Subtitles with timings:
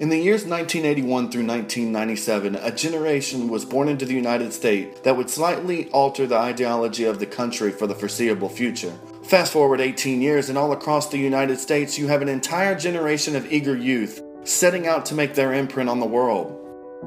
[0.00, 5.14] In the years 1981 through 1997, a generation was born into the United States that
[5.14, 8.94] would slightly alter the ideology of the country for the foreseeable future.
[9.24, 13.36] Fast forward 18 years, and all across the United States, you have an entire generation
[13.36, 16.56] of eager youth setting out to make their imprint on the world.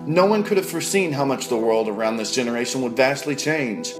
[0.05, 3.91] No one could have foreseen how much the world around this generation would vastly change.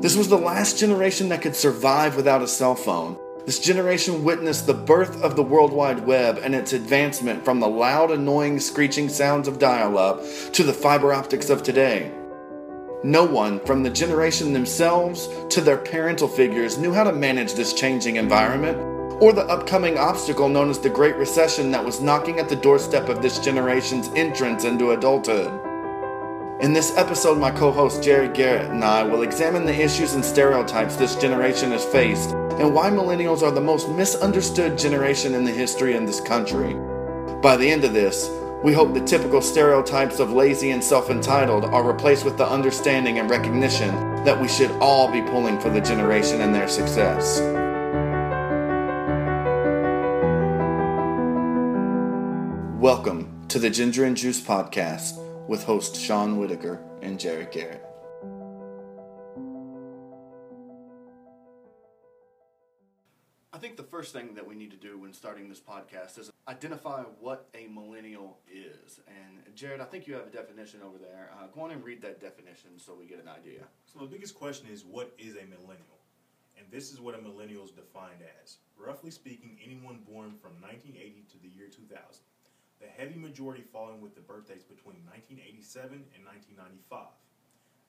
[0.00, 3.16] This was the last generation that could survive without a cell phone.
[3.46, 7.68] This generation witnessed the birth of the World Wide Web and its advancement from the
[7.68, 12.10] loud, annoying, screeching sounds of dial up to the fiber optics of today.
[13.02, 17.74] No one, from the generation themselves to their parental figures, knew how to manage this
[17.74, 18.78] changing environment
[19.20, 23.10] or the upcoming obstacle known as the Great Recession that was knocking at the doorstep
[23.10, 25.63] of this generation's entrance into adulthood.
[26.60, 30.24] In this episode, my co host Jerry Garrett and I will examine the issues and
[30.24, 35.50] stereotypes this generation has faced and why millennials are the most misunderstood generation in the
[35.50, 36.74] history of this country.
[37.42, 38.30] By the end of this,
[38.62, 43.18] we hope the typical stereotypes of lazy and self entitled are replaced with the understanding
[43.18, 43.90] and recognition
[44.24, 47.40] that we should all be pulling for the generation and their success.
[52.80, 57.84] Welcome to the Ginger and Juice Podcast with host Sean Whitaker and Jared Garrett.
[63.52, 66.30] I think the first thing that we need to do when starting this podcast is
[66.48, 69.00] identify what a millennial is.
[69.06, 71.30] And Jared, I think you have a definition over there.
[71.32, 73.60] Uh, go on and read that definition so we get an idea.
[73.86, 76.00] So the biggest question is what is a millennial?
[76.58, 78.56] And this is what a millennial is defined as.
[78.76, 81.94] Roughly speaking, anyone born from 1980 to the year 2000
[82.80, 87.08] the heavy majority falling with the birthdays between 1987 and 1995.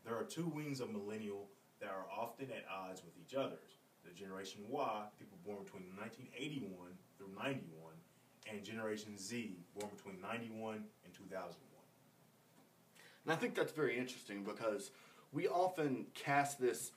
[0.05, 3.57] There are two wings of millennial that are often at odds with each other.
[4.05, 6.71] The Generation Y, people born between 1981
[7.17, 7.95] through 91,
[8.51, 11.55] and Generation Z, born between 91 and 2001.
[13.25, 14.91] And I think that's very interesting because
[15.31, 16.91] we often cast this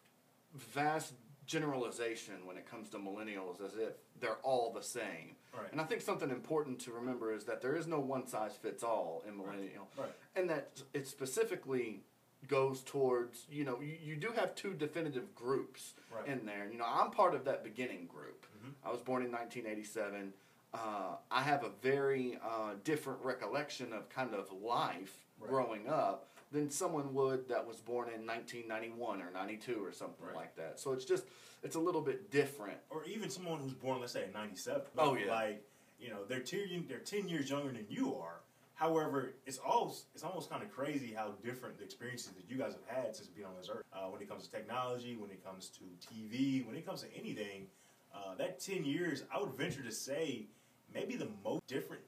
[0.54, 1.14] vast
[1.46, 5.36] generalization when it comes to millennials as if they're all the same.
[5.54, 5.70] Right.
[5.72, 8.82] And I think something important to remember is that there is no one size fits
[8.82, 9.88] all in millennial.
[9.96, 10.12] Right.
[10.36, 12.00] And that it specifically
[12.46, 16.26] goes towards, you know, you, you do have two definitive groups Right.
[16.28, 16.68] in there.
[16.70, 18.46] You know, I'm part of that beginning group.
[18.64, 18.72] Mhm.
[18.84, 20.32] I was born in 1987.
[20.72, 25.50] Uh, I have a very uh, different recollection of kind of life Right.
[25.50, 30.34] growing up than someone would that was born in 1991 or 92 or something Right.
[30.34, 30.78] like that.
[30.80, 31.24] So it's just
[31.62, 32.78] it's a little bit different.
[32.90, 34.82] Or even someone who's born, let's say, in 97.
[34.96, 35.32] Oh, yeah.
[35.32, 35.64] Like,
[36.00, 38.40] you know, they're, ten, they're 10 years younger than you are.
[38.78, 42.74] However, it's all it's almost kind of crazy how different the experiences that you guys
[42.74, 43.82] have had since being on this earth.
[43.92, 45.80] Uh, when it comes to technology, when it comes to
[46.14, 47.66] TV, when it comes to anything,
[48.14, 50.46] uh, that ten years, I would venture to say,
[50.94, 52.02] maybe the most different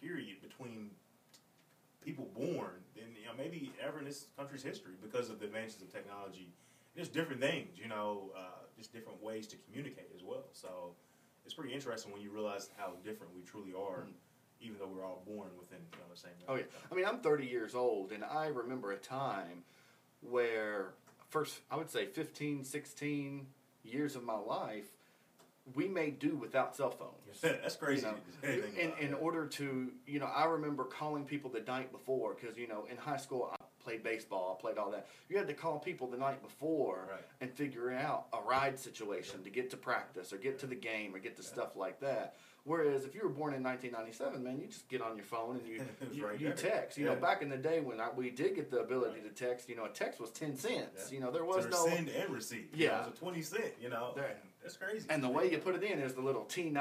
[0.00, 0.90] period between
[2.04, 5.82] people born than you know maybe ever in this country's history because of the advances
[5.82, 6.48] of technology.
[6.94, 10.44] There's different things, you know, uh, just different ways to communicate as well.
[10.52, 10.94] So
[11.44, 14.10] it's pretty interesting when you realize how different we truly are, hmm.
[14.60, 16.32] even though we're all born within you know, the same.
[16.48, 16.62] Oh yeah.
[16.90, 19.64] I mean, I'm 30 years old and I remember a time
[20.20, 20.94] where
[21.30, 23.46] first I would say 15, 16
[23.84, 24.86] years of my life
[25.74, 27.40] we made do without cell phones.
[27.40, 28.06] That's crazy.
[28.42, 31.90] You know, to in, in order to, you know, I remember calling people the night
[31.90, 35.06] before because, you know, in high school I played baseball, I played all that.
[35.28, 37.20] You had to call people the night before Right.
[37.40, 41.14] and figure out a ride situation to get to practice or get to the game
[41.14, 42.36] or get to stuff like that.
[42.66, 45.68] Whereas if you were born in 1997, man, you just get on your phone and
[45.68, 46.96] you you, right you text.
[46.96, 49.68] You know, back in the day when I, we did get the ability to text,
[49.68, 51.08] you know, a text was 10 cents.
[51.10, 51.14] Yeah.
[51.14, 52.68] You know, there was to no send and receive.
[52.74, 53.02] you know, Yeah.
[53.02, 54.12] it was a 20 cent, you know.
[54.16, 55.06] There- that's crazy.
[55.10, 56.78] and the way you put it in is the little T9.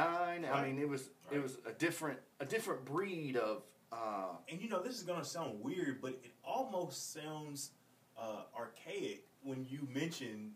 [0.49, 3.61] I mean, it was it was a different a different breed of
[3.93, 7.71] uh, And you know, this is gonna sound weird, but it almost sounds
[8.17, 10.51] uh, archaic when you mention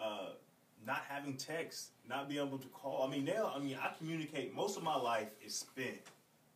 [0.00, 0.30] uh,
[0.86, 3.02] not having text, not being able to call.
[3.06, 4.54] I mean, now, I mean, I communicate.
[4.54, 5.98] Most of my life is spent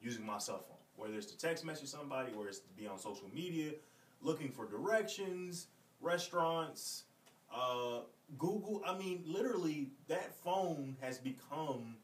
[0.02, 2.98] using my cell phone, whether it's to text message somebody, whether it's to be on
[2.98, 3.72] social media,
[4.22, 5.66] looking for directions,
[6.00, 7.04] restaurants,
[7.54, 8.00] uh,
[8.38, 8.82] Google.
[8.86, 11.97] I mean, literally, that phone has become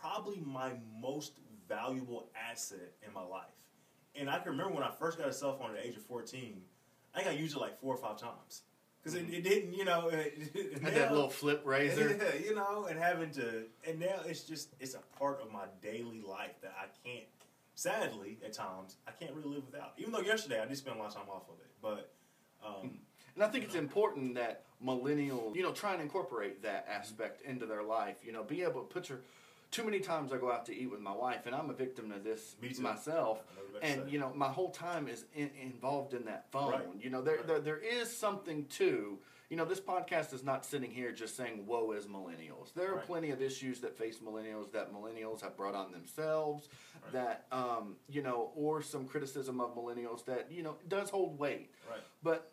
[0.00, 1.32] probably my most
[1.74, 3.44] valuable asset in my life.
[4.14, 6.02] And I can remember when I first got a cell phone at the age of
[6.02, 6.60] 14,
[7.14, 8.62] I think I used it like four or five times.
[9.02, 12.18] Because it, it didn't, you know, it, now- that little flip Razr.
[12.18, 15.64] yeah, you know, and having to, and now it's just, it's a part of my
[15.80, 17.24] daily life that I can't,
[17.74, 19.94] sadly, at times, I can't really live without.
[19.98, 21.70] Even though yesterday I did spend a lot of time off of it.
[21.80, 22.12] But,
[22.64, 22.98] um,
[23.34, 27.66] And I think it's important that millennials, you know, try and incorporate that aspect into
[27.66, 28.16] their life.
[28.22, 29.20] You know, be able to put your
[29.72, 32.12] too many times I go out to eat with my wife, and I'm a victim
[32.12, 33.38] of this myself.
[33.50, 36.14] I know what you're about to And you know, my whole time is in, involved
[36.14, 36.72] in that phone.
[36.72, 36.86] Right.
[37.00, 37.46] You know, there, Right.
[37.46, 39.18] there there is something to.
[39.48, 42.96] You know, this podcast is not sitting here just saying "woe is millennials." There are
[42.96, 43.04] Right.
[43.06, 46.68] plenty of issues that face millennials that millennials have brought on themselves.
[47.12, 51.70] That um, you know, or some criticism of millennials that you know does hold weight.
[51.90, 52.00] Right.
[52.22, 52.52] But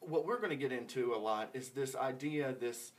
[0.00, 2.92] what we're going to get into a lot is this idea, this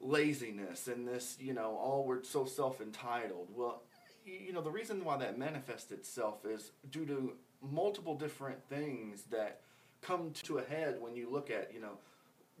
[0.00, 3.48] laziness, and this, you know, all we're so self entitled.
[3.54, 3.82] Well,
[4.24, 7.32] you know, the reason why that manifests itself is due to
[7.62, 9.60] multiple different things that
[10.00, 11.98] come to a head when you look at, you know,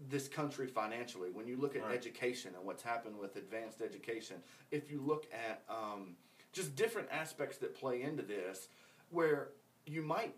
[0.08, 1.94] this country financially, when you look at Right.
[1.94, 6.16] education and what's happened with advanced education, if you look at um,
[6.52, 8.68] just different aspects that play into this,
[9.10, 9.50] where
[9.86, 10.34] you might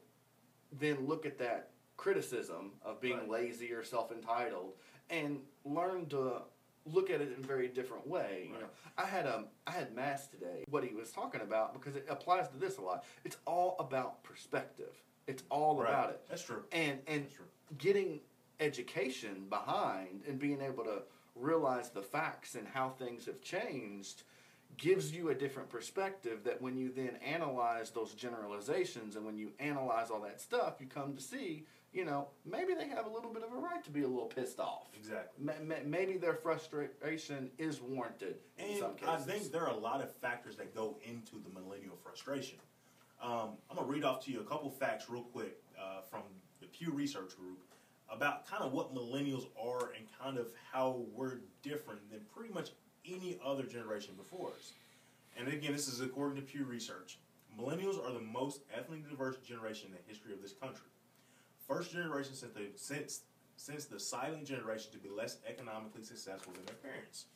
[0.72, 3.28] then look at that criticism of being Right.
[3.28, 4.75] lazy or self entitled
[5.10, 6.43] and learn to
[6.87, 8.50] look at it in a very different way.
[8.52, 8.67] You know,
[8.99, 10.64] I had um I had Mass today.
[10.70, 13.05] What he was talking about because it applies to this a lot.
[13.25, 14.93] It's all about perspective.
[15.26, 15.88] It's all Right.
[15.90, 16.20] about it.
[16.29, 16.64] That's true.
[16.73, 17.46] And and true.
[17.79, 18.20] getting
[18.61, 21.02] education behind and being able to
[21.34, 24.23] realize the facts and how things have changed
[24.76, 29.52] gives you a different perspective that when you then analyze those generalizations and when you
[29.58, 33.32] analyze all that stuff you come to see you know maybe they have a little
[33.32, 35.44] bit of a right to be a little pissed off Exactly.
[35.44, 39.74] Ma- ma- maybe their frustration is warranted in some And cases I think there are
[39.74, 42.58] a lot of factors that go into the millennial frustration.
[43.22, 46.22] Um, I'm gonna read off to you a couple facts real quick uh, from
[46.60, 47.58] the Pew Research Group
[48.10, 52.70] about kind of what millennials are and kind of how we're different than pretty much
[53.06, 54.72] any other generation before us.
[55.36, 57.18] And again, this is according to Pew Research.
[57.58, 60.86] Millennials are the most ethnically diverse generation in the history of this country.
[61.72, 63.20] First generation since the since
[63.56, 67.26] since the silent generation to be less economically successful than their parents.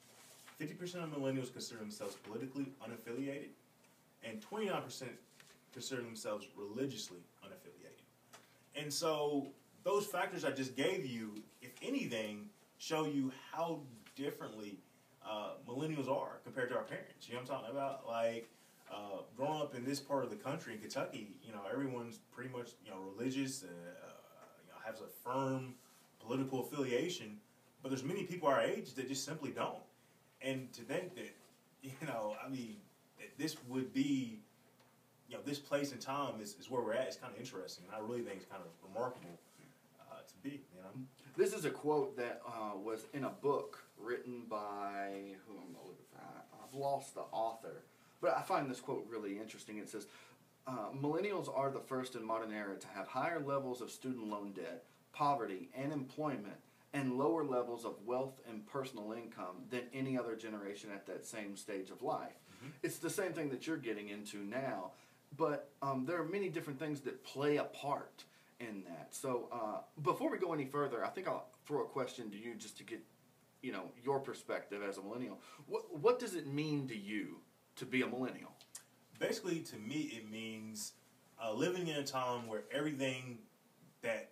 [0.60, 3.50] 50% of millennials consider themselves politically unaffiliated,
[4.24, 5.04] and 29%
[5.72, 8.02] consider themselves religiously unaffiliated.
[8.74, 9.48] And so,
[9.84, 12.48] those factors I just gave you, if anything,
[12.78, 13.80] show you how
[14.16, 14.78] differently
[15.26, 17.28] uh, millennials are compared to our parents.
[17.28, 18.06] You know what I'm talking about?
[18.08, 18.48] Like,
[18.90, 22.50] uh, growing up in this part of the country, in Kentucky, you know, everyone's pretty
[22.50, 23.66] much, you know, religious, uh,
[24.86, 25.74] has a firm
[26.20, 27.38] political affiliation,
[27.82, 29.82] but there's many people our age that just simply don't
[30.42, 31.34] and to think that
[31.82, 32.76] you know i mean
[33.18, 34.38] that this would be
[35.28, 37.84] you know this place and time is, is where we're at is kind of interesting
[37.86, 39.38] and i really think it's kind of remarkable
[40.00, 40.90] uh, to be you know
[41.36, 45.86] This is a quote that uh, was in a book written by who am I
[45.86, 46.16] looking for?
[46.62, 47.84] I've lost the author,
[48.20, 49.78] but I find this quote really interesting.
[49.78, 50.06] It says,
[50.66, 54.52] uh, "Millennials are the first in modern era to have higher levels of student loan
[54.52, 56.56] debt, poverty, and employment."
[56.92, 61.54] And lower levels of wealth and personal income than any other generation at that same
[61.54, 62.38] stage of life.
[62.82, 64.92] It's the same thing that you're getting into now,
[65.36, 68.24] but um, there are many different things that play a part
[68.60, 69.08] in that.
[69.14, 72.54] So uh, before we go any further, I think I'll throw a question to you
[72.54, 73.00] just to get,
[73.60, 75.38] you know, your perspective as a millennial.
[75.66, 77.40] What what does it mean to you
[77.76, 78.52] to be a millennial?
[79.18, 80.92] Basically to me it means
[81.42, 83.38] uh, living in a time where everything
[84.02, 84.30] that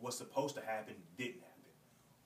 [0.00, 1.46] was supposed to happen didn't happen.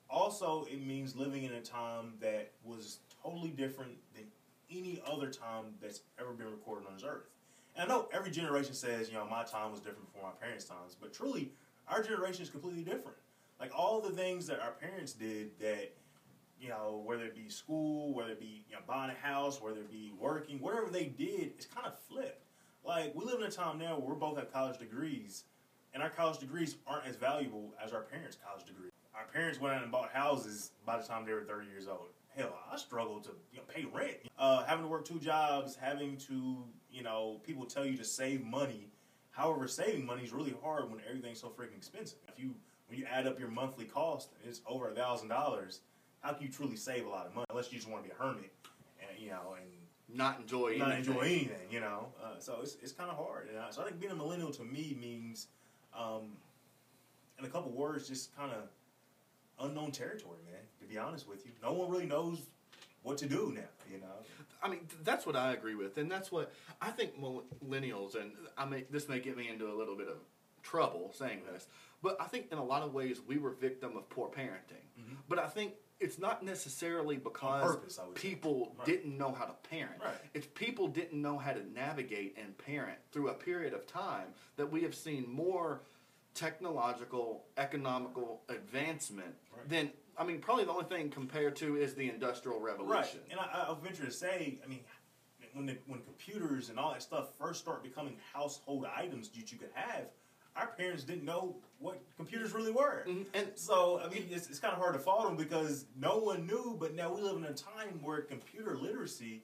[0.09, 4.23] Also it means living in a time that was totally different than
[4.71, 7.29] any other time that's ever been recorded on this earth.
[7.75, 10.65] And i know every generation says you know my time was different before my parents
[10.65, 11.51] times but truly
[11.87, 13.17] our generation is completely different.
[13.59, 15.93] Like all the things that our parents did that
[16.59, 19.79] you know, whether it be school, whether it be you know, buying a house, whether
[19.79, 22.41] it be working, whatever they did, it's kind of flipped.
[22.83, 25.45] Like we live in a time now where we both have college degrees,
[25.93, 28.91] and our college degrees aren't as valuable as our parents' college degrees.
[29.15, 32.09] Our parents went out and bought houses by the time they were thirty years old.
[32.35, 36.17] Hell, I struggled to you know, pay rent, uh, having to work two jobs, having
[36.17, 38.87] to you know people tell you to save money.
[39.31, 42.19] However, saving money is really hard when everything's so freaking expensive.
[42.27, 42.53] If you
[42.87, 45.81] when you add up your monthly cost, it's over a thousand dollars
[46.25, 48.15] how can you truly save a lot of money unless you just want to be
[48.17, 48.51] a hermit
[48.99, 49.69] and you know and
[50.17, 51.13] Not enjoy not anything.
[51.13, 53.85] enjoy anything you know uh, so it's, it's kind of hard and I, so i
[53.85, 55.47] think being a millennial to me means
[55.97, 56.31] um,
[57.39, 58.63] in a couple words just kind of
[59.65, 62.39] unknown territory man to be honest with you no one really knows
[63.03, 64.07] what to do now you know
[64.63, 66.51] I mean, that's what I agree with, and that's what
[66.81, 68.15] I think millennials.
[68.19, 70.15] And I mean, this may get me into a little bit of
[70.63, 71.67] trouble saying this,
[72.01, 74.81] but I think in a lot of ways we were victim of poor parenting.
[74.99, 75.17] Mhm.
[75.29, 78.85] But I think it's not necessarily because purpose, I people Right.
[78.85, 80.01] didn't know how to parent.
[80.03, 80.13] Right.
[80.33, 84.69] It's people didn't know how to navigate and parent through a period of time that
[84.69, 85.81] we have seen more
[86.33, 89.69] technological, economical advancement Right.
[89.69, 89.91] than.
[90.17, 93.19] I mean, probably the only thing compared to is the Industrial Right, Revolution.
[93.31, 94.79] and I, I'll venture to say, I mean,
[95.53, 99.57] when the, when computers and all that stuff first start becoming household items that you
[99.57, 100.05] could have,
[100.55, 103.03] our parents didn't know what computers really were.
[103.07, 106.17] Mhm, and- so, I mean, it's, it's kind of hard to fault them because no
[106.17, 109.43] one knew, but now we live in a time where computer literacy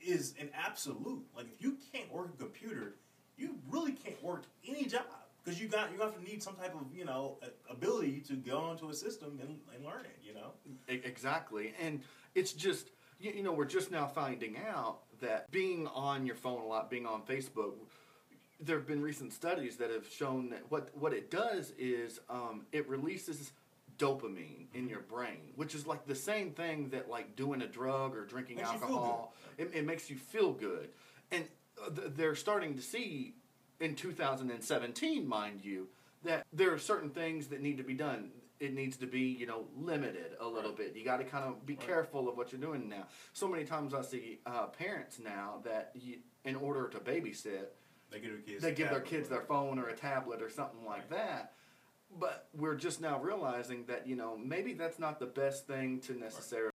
[0.00, 1.24] is an absolute.
[1.36, 2.96] Like, if you can't work a computer,
[3.36, 5.04] you really can't work any job
[5.44, 7.38] because you got you have to need some type of you know
[7.70, 10.18] ability to go onto a system and, and learn it.
[10.22, 10.52] You know,
[10.88, 11.72] Exactly.
[11.80, 12.02] And
[12.34, 16.60] it's just, you, you know, we're just now finding out that being on your phone
[16.60, 17.74] a lot, being on Facebook,
[18.60, 22.66] there have been recent studies that have shown that what, what it does is um,
[22.72, 23.52] it releases
[23.98, 28.16] dopamine in your brain, which is like the same thing that like doing a drug
[28.16, 29.34] or drinking Makes alcohol.
[29.58, 30.88] It, it makes you feel good.
[31.30, 31.44] And
[31.84, 33.34] uh, th- they're starting to see
[33.80, 35.88] in 2017, mind you,
[36.24, 38.30] that there are certain things that need to be done.
[38.60, 40.78] It needs to be, you know, limited a little Right.
[40.78, 40.96] bit.
[40.96, 41.86] You got to kind of be Right.
[41.86, 43.06] careful of what you're doing now.
[43.32, 47.66] So many times I see uh, parents now that, you, in order to babysit,
[48.10, 50.84] they give their kids they give their kids their phone or a tablet or something
[50.86, 51.52] like that.
[52.18, 56.18] But we're just now realizing that you know maybe that's not the best thing to
[56.18, 56.72] necessarily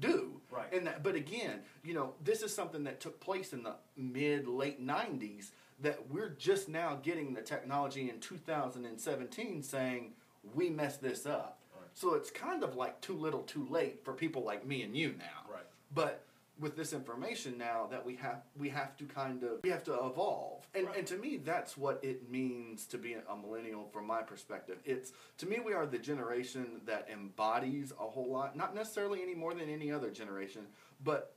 [0.00, 0.40] do.
[0.50, 0.72] Right.
[0.72, 4.48] And that, but again, you know, this is something that took place in the mid
[4.48, 5.50] late '90s.
[5.80, 10.12] That we're just now getting the technology in 2017, saying
[10.54, 11.58] we messed this up.
[11.74, 11.88] Right.
[11.94, 15.14] So it's kind of like too little, too late for people like me and you
[15.18, 15.50] now.
[15.50, 15.64] Right.
[15.94, 16.24] But
[16.60, 19.94] with this information now that we have we have to kind of we have to
[19.94, 20.98] evolve and Right.
[20.98, 25.12] and to me that's what it means to be a millennial from my perspective it's
[25.38, 29.54] to me we are the generation that embodies a whole lot not necessarily any more
[29.54, 30.62] than any other generation
[31.02, 31.34] but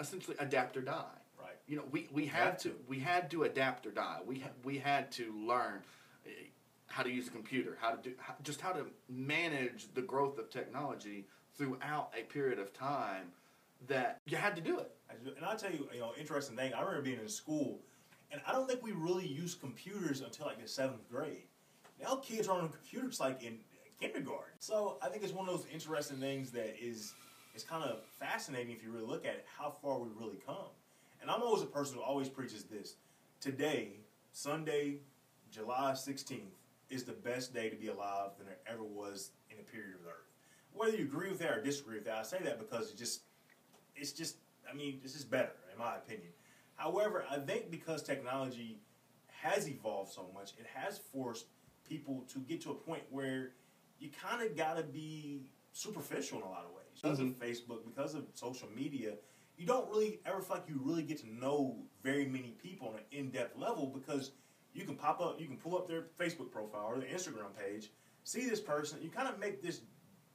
[0.00, 1.04] essentially adapt or die
[1.40, 1.56] Right.
[1.66, 2.74] you know we, we had to.
[2.88, 5.80] we had to adapt or die we ha- we had to learn
[6.26, 6.30] eh,
[6.88, 10.38] how to use a computer how to do how, just how to manage the growth
[10.38, 13.28] of technology throughout a period of time
[13.86, 14.90] that you had to do it
[15.36, 16.74] And I'll tell you, you know, interesting thing.
[16.74, 17.80] I remember being in school,
[18.30, 21.44] and I don't think we really used computers until like the seventh grade.
[22.02, 23.58] Now kids are on computers like in
[24.00, 24.54] kindergarten.
[24.58, 27.14] So I think it's one of those interesting things that is
[27.54, 30.70] is kind of fascinating if you really look at it, how far we've really come.
[31.20, 32.94] And I'm always a person who always preaches this.
[33.40, 34.00] Today,
[34.32, 34.98] Sunday,
[35.50, 36.52] July 16th,
[36.90, 40.04] is the best day to be alive than there ever was in a period of
[40.04, 40.28] the earth.
[40.72, 43.22] Whether you agree with that or disagree with that, I say that because it just
[43.98, 44.36] it's just
[44.70, 46.30] I mean, this is better in my opinion.
[46.76, 48.80] However, I think because technology
[49.42, 51.46] has evolved so much, it has forced
[51.88, 53.52] people to get to a point where
[53.98, 56.84] you kind of got to be superficial in a lot of ways.
[57.00, 57.42] Because of mm-hmm.
[57.42, 59.14] Facebook, because of social media,
[59.56, 62.94] you don't really ever feel like you really get to know very many people on
[62.94, 64.32] an in-depth level because
[64.72, 67.90] you can pop up, you can pull up their Facebook profile or their Instagram page,
[68.24, 69.80] see this person, you kind of make this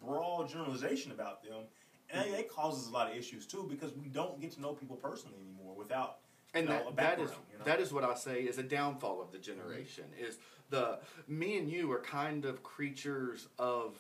[0.02, 1.64] broad generalization about them,
[2.10, 4.96] and that causes a lot of issues too because we don't get to know people
[4.96, 6.20] personally anymore without
[6.54, 7.66] and you know, that, that is you know?
[7.66, 9.60] that is what I say is a downfall of the mm-hmm.
[9.60, 10.38] generation is
[10.70, 13.98] the me and you are kind of creatures of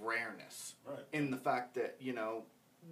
[0.00, 0.98] rareness Right.
[1.12, 2.44] in the fact that you know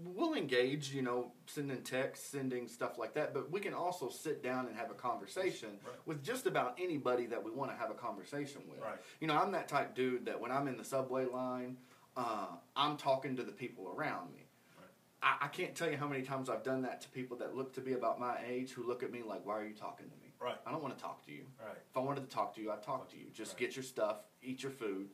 [0.04, 4.42] we'll engage you know sending texts sending stuff like that but we can also sit
[4.42, 5.94] down and have a conversation Right.
[6.06, 8.98] with just about anybody that we want to have a conversation with Right.
[9.20, 11.76] you know i'm that type dude that when i'm in the subway line
[12.16, 14.40] uh, i'm talking to the people around me
[15.22, 17.72] I, I can't tell you how many times I've done that to people that look
[17.74, 20.16] to be about my age who look at me like, why are you talking to
[20.16, 20.34] me?
[20.38, 20.56] Right.
[20.66, 21.44] I don't want to talk to you.
[21.58, 21.78] Right.
[21.90, 23.26] If I wanted to talk to you, I'd talk to you.
[23.32, 23.60] Just Right.
[23.60, 25.08] get your stuff, eat your food,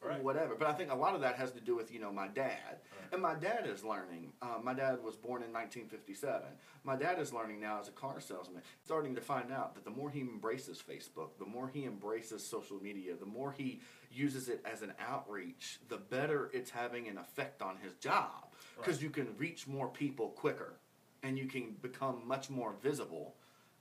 [0.00, 0.22] Right.
[0.22, 0.54] whatever.
[0.54, 2.80] But I think a lot of that has to do with, you know, my dad.
[2.98, 3.12] Right.
[3.12, 4.32] And my dad is learning.
[4.40, 6.42] Uh, my dad was born in 1957.
[6.82, 9.90] My dad is learning now as a car salesman, starting to find out that the
[9.90, 13.80] more he embraces Facebook, the more he embraces social media, the more he
[14.12, 18.52] uses it as an outreach, the better it's having an effect on his job.
[18.76, 19.02] Because Right.
[19.04, 20.74] you can reach more people quicker
[21.22, 23.36] and you can become much more visible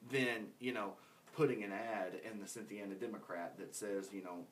[0.09, 0.93] than, you know,
[1.33, 4.45] putting an ad in the Cynthiana Democrat that says, you know,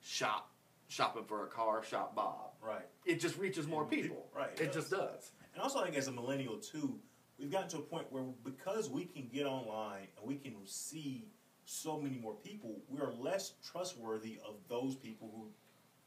[0.00, 0.50] shop,
[0.88, 2.52] shopping for a car, shop Bob.
[2.60, 2.86] Right.
[3.04, 4.28] It just reaches more people.
[4.34, 5.32] right, it It just does.
[5.54, 6.98] And also, I think as a millennial too,
[7.38, 11.28] we've gotten to a point where because we can get online and we can see
[11.64, 15.48] so many more people, we are less trustworthy of those people who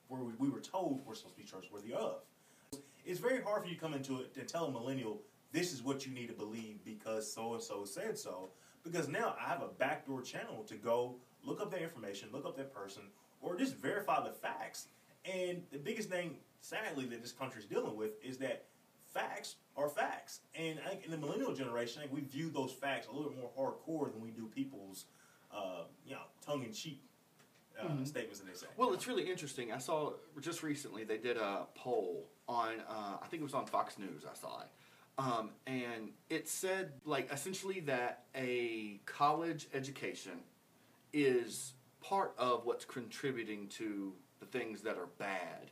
[0.08, 2.22] where we, we were told we're supposed to be trustworthy of.
[3.06, 5.22] It's very hard for you to come into it to tell a millennial
[5.52, 8.50] this is what you need to believe because so and so said so.
[8.84, 12.56] Because now I have a backdoor channel to go look up that information, look up
[12.58, 13.04] that person,
[13.42, 14.88] or just verify the facts.
[15.26, 18.66] And the biggest thing, sadly, that this country is dealing with is that
[19.14, 20.42] facts are facts.
[20.56, 23.32] And I think in the millennial generation, I think we view those facts a little
[23.32, 25.06] bit more hardcore than we do people's,
[25.58, 27.02] uh, you know, tongue in cheek
[27.80, 28.68] uh, statements that they say.
[28.68, 28.82] Mm-hmm.
[28.82, 29.72] Well, it's really interesting.
[29.72, 33.66] I saw just recently they did a poll on, uh, I think it was on
[33.66, 34.24] Fox News.
[34.30, 34.68] I saw it.
[35.20, 40.40] Um, and it said, like, essentially that a college education
[41.12, 45.72] is part of what's contributing to the things that are bad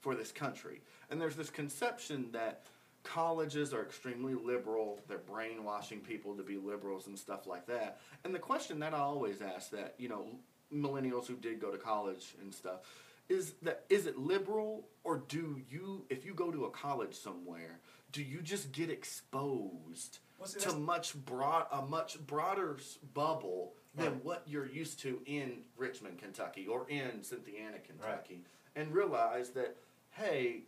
[0.00, 0.80] for this country.
[1.10, 2.66] And there's this conception that
[3.04, 8.00] colleges are extremely liberal, they're brainwashing people to be liberals and stuff like that.
[8.24, 10.26] And the question that I always ask that, you know,
[10.72, 12.80] millennials who did go to college and stuff,
[13.28, 17.80] is that is it liberal or do you if you go to a college somewhere,
[18.12, 22.76] do you just get exposed well, see, to much broad a much broader
[23.14, 24.24] bubble than right.
[24.24, 28.82] what you're used to in Richmond, Kentucky or in Cynthiana, Kentucky right.
[28.82, 29.76] and realize that
[30.10, 30.62] hey,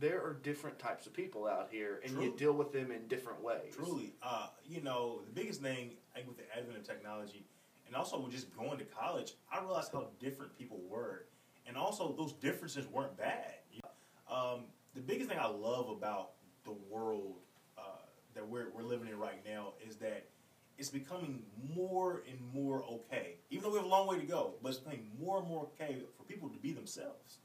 [0.00, 3.42] there are different types of people out here, and you deal with them in different
[3.42, 3.74] ways.
[3.74, 7.44] Truly, uh, you know, the biggest thing I think with the advent of technology,
[7.86, 11.24] and also with just going to college, I realized how different people were,
[11.66, 13.54] and also those differences weren't bad.
[14.30, 14.64] Um,
[14.94, 16.32] the biggest thing I love about
[16.64, 17.36] the world
[17.76, 17.82] uh,
[18.34, 20.26] that we're we're living in right now is that
[20.76, 21.42] it's becoming
[21.74, 23.36] more and more okay.
[23.50, 25.62] Even though we have a long way to go, but it's becoming more and more
[25.62, 27.38] okay for people to be themselves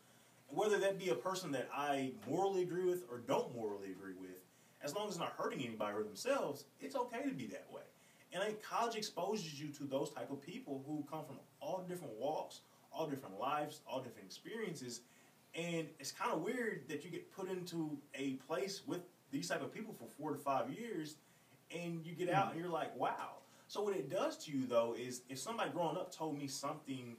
[0.53, 4.29] whether that be a person that I morally agree with or don't morally agree with,
[4.83, 7.81] as long as it's not hurting anybody or themselves, it's okay to be that way.
[8.31, 11.83] And I think college exposes you to those type of people who come from all
[11.87, 15.01] different walks, all different lives, all different experiences.
[15.55, 19.61] And it's kind of weird that you get put into a place with these type
[19.61, 21.15] of people for four to five years,
[21.75, 22.51] and you get out hmm.
[22.53, 23.37] and you're like, wow.
[23.67, 27.15] So what it does to you though is if somebody growing up told me something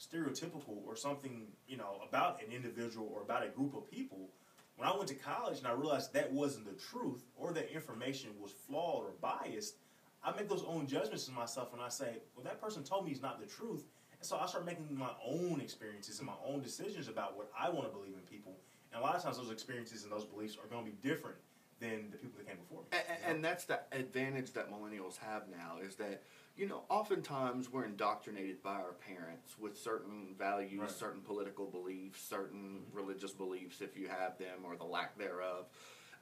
[0.00, 4.28] stereotypical or something, you know, about an individual or about a group of people,
[4.76, 8.30] when I went to college and I realized that wasn't the truth or that information
[8.40, 9.76] was flawed or biased,
[10.22, 13.12] I make those own judgments in myself and I say, well, that person told me
[13.12, 13.84] it's not the truth.
[14.18, 17.70] And so I start making my own experiences and my own decisions about what I
[17.70, 18.56] want to believe in people.
[18.92, 21.36] And a lot of times those experiences and those beliefs are going to be different
[21.80, 22.86] than the people that came before me.
[22.92, 23.34] And, you know?
[23.34, 26.22] and that's the advantage that millennials have now is that–
[26.56, 30.90] you know, oftentimes we're indoctrinated by our parents with certain values, right.
[30.90, 32.96] certain political beliefs, certain mm-hmm.
[32.96, 35.66] religious beliefs, if you have them, or the lack thereof.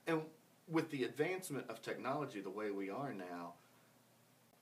[0.07, 0.23] And
[0.69, 3.55] with the advancement of technology the way we are now,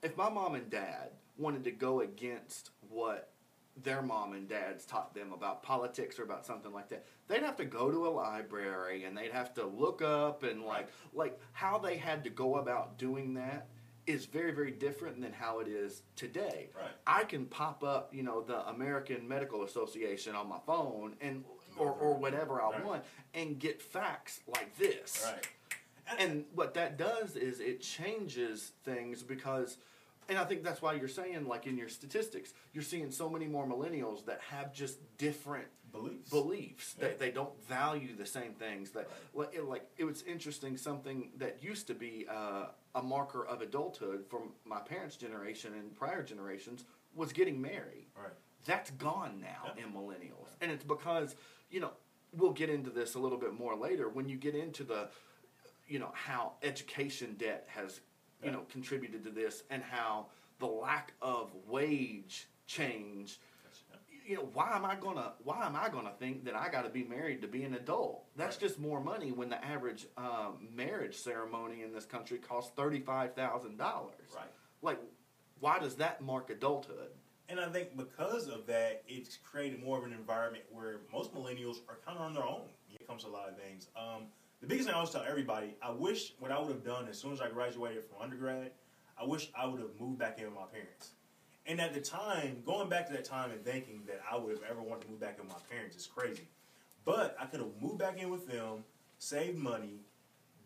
[0.03, 3.33] if my mom and dad wanted to go against what
[3.81, 7.55] their mom and dads taught them about politics or about something like that they'd have
[7.55, 11.79] to go to a library and they'd have to look up and like like how
[11.79, 13.67] they had to go about doing that
[14.05, 16.69] is very very different than how it is today.
[16.75, 16.91] Right.
[17.07, 21.43] I can pop up, you know, the American Medical Association on my phone and
[21.77, 22.85] or, or whatever I right.
[22.85, 25.25] want and get facts like this.
[25.25, 25.47] Right.
[26.19, 29.77] And what that does is it changes things because
[30.29, 33.47] and I think that's why you're saying like in your statistics, you're seeing so many
[33.47, 36.29] more millennials that have just different beliefs.
[36.29, 37.07] Beliefs yeah.
[37.07, 38.91] that they don't value the same things.
[38.91, 39.47] That right.
[39.47, 40.75] like, it, like it was interesting.
[40.75, 45.95] Something that used to be uh, a marker of adulthood from my parents' generation and
[45.95, 46.83] prior generations
[47.15, 48.07] was getting married.
[48.17, 48.33] Right.
[48.65, 49.83] That's gone now yeah.
[49.85, 51.35] in millennials, and it's because
[51.69, 51.91] you know
[52.35, 55.07] we'll get into this a little bit more later when you get into the
[55.87, 57.99] you know how education debt has
[58.43, 60.27] you know contributed to this and how
[60.59, 63.39] the lack of wage change
[64.25, 66.89] you know, why am I gonna why am I gonna think that I got to
[66.89, 68.23] be married to be an adult?
[68.35, 68.67] That's right.
[68.67, 73.35] just more money when the average um, marriage ceremony in this country costs thirty five
[73.35, 74.15] thousand dollars.
[74.35, 74.45] Right.
[74.81, 74.99] Like,
[75.59, 77.09] why does that mark adulthood?
[77.49, 81.77] And I think because of that, it's created more of an environment where most millennials
[81.89, 83.87] are kind of on their own when it comes to a lot of things.
[83.95, 84.23] Um,
[84.61, 87.19] the biggest thing I always tell everybody, I wish what I would have done as
[87.19, 88.71] soon as I graduated from undergrad,
[89.19, 91.11] I wish I would have moved back in with my parents.
[91.65, 94.63] And at the time, going back to that time and thinking that I would have
[94.69, 96.47] ever wanted to move back in with my parents is crazy.
[97.05, 98.83] But I could have moved back in with them,
[99.17, 100.01] saved money,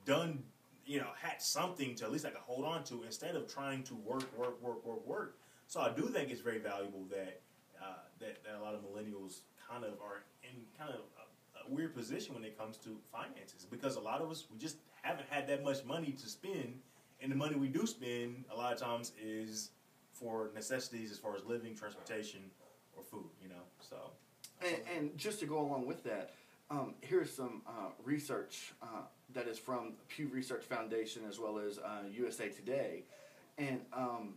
[0.06, 0.44] done,
[0.86, 3.84] you know, had something to at least I could hold on to instead of trying
[3.84, 5.38] to work, work, work, work, work.
[5.68, 7.42] So I do think it's very valuable that
[7.82, 11.74] uh, that, that a lot of millennials kind of are in kind of a, a
[11.74, 15.28] weird position when it comes to finances because a lot of us we just haven't
[15.30, 16.80] had that much money to spend,
[17.22, 19.72] and the money we do spend a lot of times is
[20.20, 22.42] for necessities as far as living, transportation,
[22.96, 23.30] or food.
[23.42, 24.12] You know, so.
[24.62, 26.32] And, and just to go along with that,
[26.70, 29.04] um, here's some uh, research uh,
[29.34, 33.04] that is from Pew Research Foundation as well as uh, USA Today,
[33.58, 34.34] and um,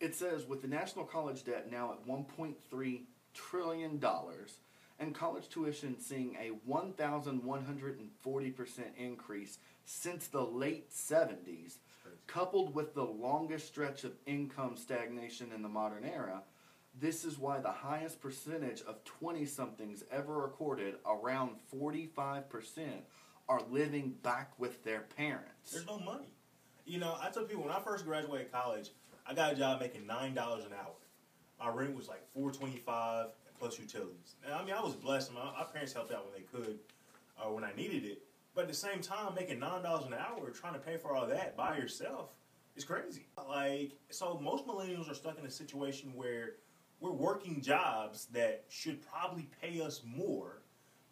[0.00, 3.00] it says with the national college debt now at 1.3
[3.34, 4.58] trillion dollars
[4.98, 11.78] and college tuition seeing a 1,140% increase since the late 70s,
[12.26, 16.42] coupled with the longest stretch of income stagnation in the modern era,
[16.98, 22.42] this is why the highest percentage of 20 somethings ever recorded, around 45%,
[23.48, 25.72] are living back with their parents.
[25.72, 26.28] There's no money.
[26.84, 28.90] You know, I tell people when I first graduated college,
[29.26, 30.94] I got a job making nine dollars an hour.
[31.60, 34.34] My rent was like four twenty five plus utilities.
[34.44, 35.32] And I mean, I was blessed.
[35.32, 36.80] My, my parents helped out when they could,
[37.38, 38.22] uh, when I needed it.
[38.54, 41.26] But at the same time, making nine dollars an hour, trying to pay for all
[41.26, 42.30] that by yourself,
[42.76, 43.26] is crazy.
[43.48, 46.54] Like, so most millennials are stuck in a situation where
[47.00, 50.62] we're working jobs that should probably pay us more,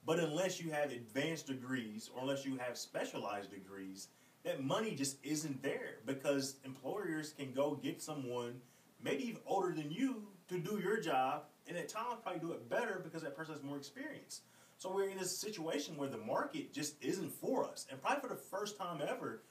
[0.07, 4.09] but unless you have advanced degrees or unless you have specialized degrees,
[4.45, 8.55] that money just isn't there because employers can go get someone
[9.03, 12.69] maybe even older than you to do your job and at times probably do it
[12.69, 14.43] better because that person has more experience.
[14.81, 17.87] So we're in this situation where the market just isn't for us.
[17.91, 19.43] And probably for the first time ever,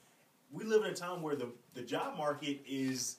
[0.50, 3.18] we live in a time where the, the job market is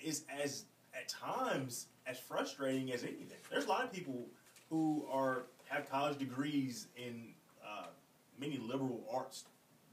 [0.00, 3.38] is as at times as frustrating as anything.
[3.50, 4.28] There's a lot of people
[4.70, 7.24] who are have college degrees in
[7.66, 7.86] uh,
[8.40, 9.46] many liberal arts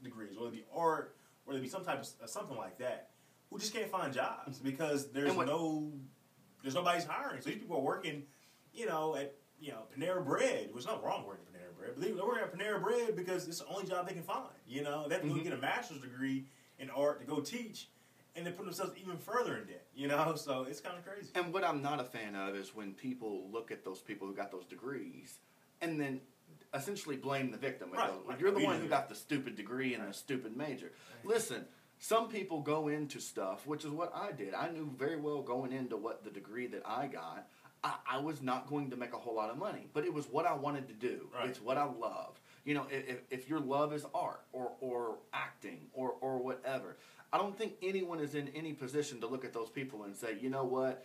[0.04, 3.08] degrees, whether it be art, whether it be some type of uh, something like that,
[3.50, 5.90] who just can't find jobs because there's what- no
[6.62, 7.40] there's nobody's hiring.
[7.42, 8.22] So these people are working,
[8.72, 10.70] you know, at you know Panera Bread.
[10.72, 13.66] There's nothing wrong working Panera Bread, they- they're working at Panera Bread because it's the
[13.66, 14.48] only job they can find.
[14.66, 15.44] You know, they have to go mm-hmm.
[15.44, 16.46] get a master's degree
[16.78, 17.88] in art to go teach,
[18.34, 19.86] and they put themselves even further in debt.
[19.94, 21.30] You know, so it's kind of crazy.
[21.34, 24.34] And what I'm not a fan of is when people look at those people who
[24.34, 25.38] got those degrees
[25.80, 26.20] and then
[26.74, 27.90] essentially blame the victim.
[27.92, 28.40] Right, oh, go, right.
[28.40, 30.92] You're the one who got the stupid degree and the stupid major.
[31.24, 31.34] Right.
[31.34, 31.64] Listen,
[31.98, 34.54] some people go into stuff, which is what I did.
[34.54, 37.48] I knew very well going into what the degree that I got,
[37.86, 40.26] I, I was not going to make a whole lot of money, but it was
[40.26, 41.28] what I wanted to do.
[41.34, 41.48] Right.
[41.48, 42.40] It's what I love.
[42.64, 46.96] You know, if, if- your love is art or, or acting or, or whatever,
[47.32, 50.36] I don't think anyone is in any position to look at those people and say,
[50.40, 51.04] you know what,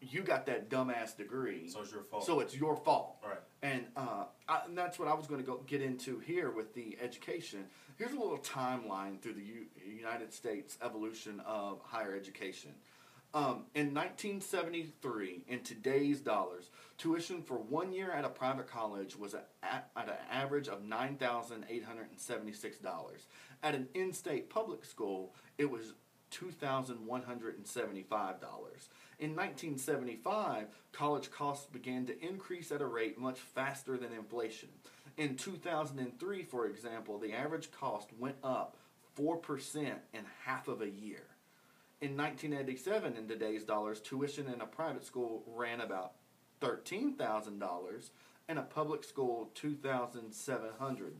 [0.00, 2.24] you got that dumbass degree, So it's your fault.
[2.24, 3.16] so it's your fault.
[3.26, 3.38] right.
[3.62, 6.74] And, uh, I, and that's what I was going to go get into here with
[6.74, 7.66] the education.
[7.98, 12.72] Here's a little timeline through the U- United States evolution of higher education.
[13.34, 16.68] Um, in 1973, in today's dollars,
[16.98, 23.26] tuition for one year at a private college was at, at, an average of $9,876.
[23.62, 25.94] At an in state public school, it was
[26.30, 26.90] $2,175.
[29.18, 34.68] In 1975, college costs began to increase at a rate much faster than inflation.
[35.16, 38.76] In 2003, for example, the average cost went up
[39.18, 41.31] 4% in half of a year.
[42.02, 46.14] In 1987, in today's dollars, tuition in a private school ran about
[46.60, 48.10] $13,000
[48.48, 51.12] and a public school $2,700.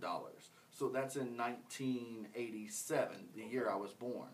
[0.73, 4.27] So that's in 1987, the year I was born.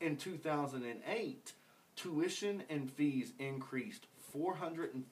[0.00, 1.52] In 2008,
[1.94, 5.02] tuition and fees increased 439%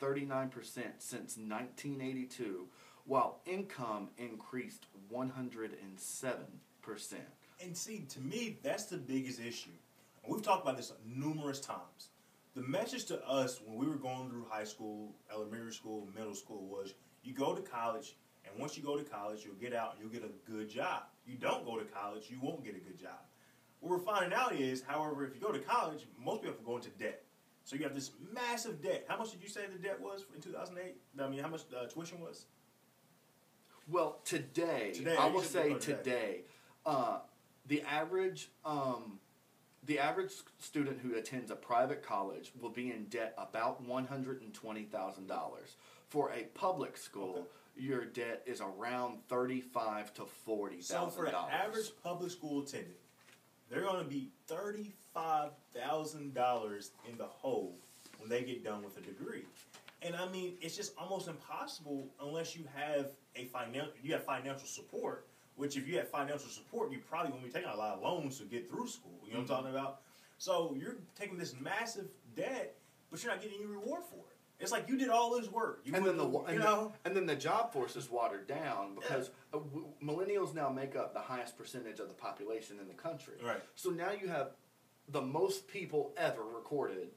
[0.96, 2.66] since 1982,
[3.04, 5.36] while income increased 107%.
[7.62, 9.68] And see, to me, that's the biggest issue.
[10.24, 12.08] And we've talked about this numerous times.
[12.54, 16.66] The message to us when we were going through high school, elementary school, middle school
[16.66, 20.00] was you go to college, and once you go to college, you'll get out and
[20.00, 21.04] you'll get a good job.
[21.26, 23.18] You don't go to college, you won't get a good job.
[23.80, 26.80] What we're finding out is, however, if you go to college, most people have going
[26.82, 27.22] to go into debt.
[27.64, 29.04] So you have this massive debt.
[29.08, 30.94] How much did you say the debt was in 2008?
[31.18, 32.44] I mean, how much uh, tuition was?
[33.90, 35.80] Well, today, Today, I will say today.
[35.80, 36.40] today,
[36.86, 37.18] uh,
[37.66, 39.18] the average um,
[39.86, 44.40] the average student who attends a private college will be in debt about one hundred
[44.42, 45.76] and twenty thousand dollars.
[46.08, 47.34] For a public school,
[47.76, 47.86] Okay.
[47.86, 52.62] your debt is around thirty five to forty So thousand for an average public school
[52.62, 52.94] attendant,
[53.68, 57.74] they're going to be thirty-five thousand dollars in the hole
[58.18, 59.44] when they get done with a degree.
[60.02, 64.66] And I mean, it's just almost impossible unless you have a financial you have financial
[64.66, 65.26] support.
[65.56, 68.38] Which, if you have financial support, you probably won't be taking a lot of loans
[68.38, 69.12] to get through school.
[69.24, 70.00] You know what I'm talking about?
[70.38, 72.74] So you're taking this massive debt,
[73.10, 74.36] but you're not getting any reward for it.
[74.58, 75.82] It's like you did all this work.
[75.84, 76.92] You and then the through- wa- you and, know.
[77.02, 80.96] the, and then the job force is watered down because uh, w- millennials now make
[80.96, 83.34] up the highest percentage of the population in the country.
[83.44, 83.60] Right.
[83.76, 84.50] So now you have
[85.08, 87.08] the most people ever recorded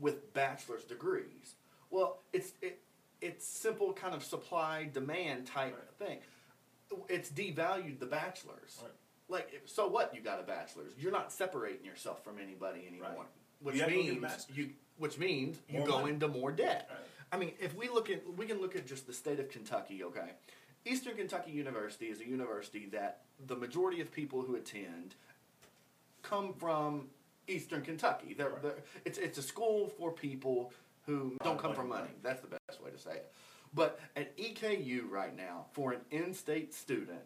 [0.00, 1.56] with bachelor's degrees.
[1.90, 2.80] Well, it's it,
[3.20, 6.08] it's simple kind of supply demand type Right.
[6.08, 6.18] thing.
[7.08, 8.78] It's devalued the bachelors.
[8.82, 8.90] Right.
[9.28, 10.92] Like if- so what you got a bachelor's?
[10.98, 13.08] You're not separating yourself from anybody anymore.
[13.16, 13.26] Right.
[13.60, 16.10] Which You have to go get a means you which means you go money.
[16.14, 16.88] into more debt.
[16.90, 16.98] Right.
[17.32, 20.04] I mean, if we look at we can look at just the state of Kentucky,
[20.04, 20.30] okay?
[20.84, 25.14] Eastern Kentucky University is a university that the majority of people who attend
[26.22, 27.08] come from
[27.48, 28.34] Eastern Kentucky.
[28.34, 30.72] They're, they're, it's it's a school for people
[31.06, 32.10] who don't come from money.
[32.22, 33.32] That's the best way to say it.
[33.74, 37.20] But at EKU right now, for an in-state student,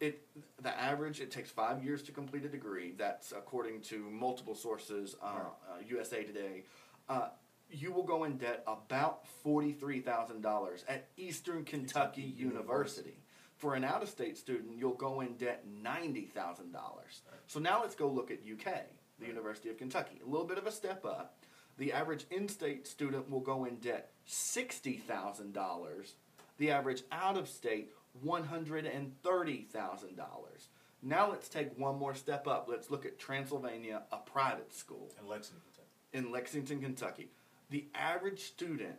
[0.00, 0.26] it
[0.60, 2.92] the average it takes five years to complete a degree.
[2.96, 5.40] That's according to multiple sources, uh, uh,
[5.88, 6.64] USA Today.
[7.08, 7.28] Uh,
[7.70, 13.18] you will go in debt about forty three thousand dollars at Eastern Kentucky, Kentucky University.
[13.56, 17.22] For an out of state student, you'll go in debt ninety thousand dollars.
[17.46, 18.80] So now let's go look at UK, the
[19.20, 19.28] Right.
[19.28, 20.20] University of Kentucky.
[20.26, 21.38] A little bit of a step up.
[21.78, 26.14] The average in-state student will go in debt sixty thousand dollars.
[26.58, 27.90] The average out-of-state
[28.22, 30.68] one hundred and thirty thousand dollars.
[31.02, 32.66] Now let's take one more step up.
[32.68, 35.88] Let's look at Transylvania, a private school In Lexington, Kentucky.
[36.12, 37.28] in Lexington, Kentucky.
[37.70, 38.94] The average student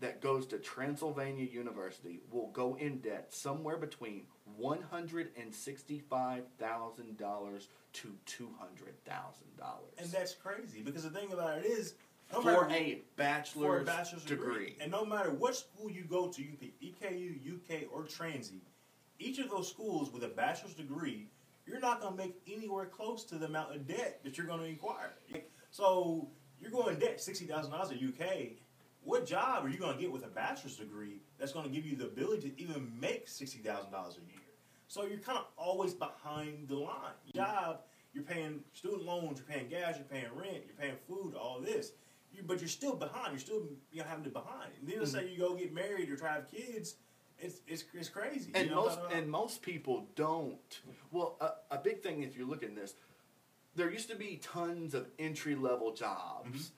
[0.00, 4.22] that goes to Transylvania University will go in debt somewhere between
[4.56, 11.02] one hundred and sixty-five thousand dollars to two hundred thousand dollars And that's crazy because
[11.04, 11.94] the thing about it is,
[12.32, 14.48] no for matter a bachelor's, for a bachelor's degree.
[14.66, 14.76] degree.
[14.80, 18.60] And no matter what school you go to, you pick EKU, UK, or Transy,
[19.18, 21.28] each of those schools with a bachelor's degree,
[21.66, 24.60] you're not going to make anywhere close to the amount of debt that you're going
[24.60, 25.12] to acquire.
[25.70, 26.28] So
[26.60, 28.52] you're going in debt sixty thousand dollars at UK.
[29.02, 31.86] What job are you going to get with a bachelor's degree that's going to give
[31.86, 34.40] you the ability to even make sixty thousand dollars a year?
[34.86, 37.12] So you're kind of always behind the line.
[37.34, 37.80] Job,
[38.14, 41.92] you're paying student loans, you're paying gas, you're paying rent, you're paying food, all this.
[42.46, 43.32] But you're still behind.
[43.32, 44.70] You're still you know, having to behind.
[44.80, 46.96] And then let's say you go get married or try to have kids.
[47.40, 48.50] It's it's, it's crazy.
[48.54, 50.80] and you know most and most people don't.
[51.12, 52.94] Well, a, a big thing if you look at this,
[53.76, 56.72] there used to be tons of entry level jobs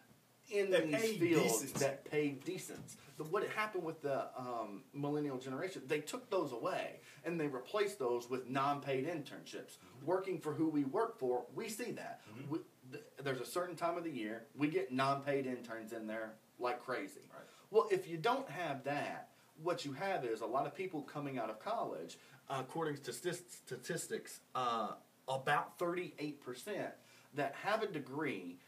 [0.50, 0.72] in Mm-hmm.
[0.72, 1.74] That these fields decent.
[1.80, 2.96] that paid decent.
[3.18, 5.82] The, what happened with the um, millennial generation?
[5.86, 9.78] They took those away and they replaced those with non-paid internships.
[9.78, 10.06] Mm-hmm.
[10.06, 12.22] Working for who we work for, we see that.
[12.32, 12.48] Mhm.
[12.50, 12.58] We,
[12.90, 16.82] th- there's a certain time of the year we get non-paid interns in there like
[16.84, 17.20] crazy.
[17.32, 17.42] Right.
[17.70, 19.28] Well, if you don't have that,
[19.62, 23.12] what you have is a lot of people coming out of college, uh, according to
[23.12, 23.32] sti-
[23.64, 24.92] statistics, uh,
[25.28, 26.92] about 38%
[27.34, 28.58] that have a degree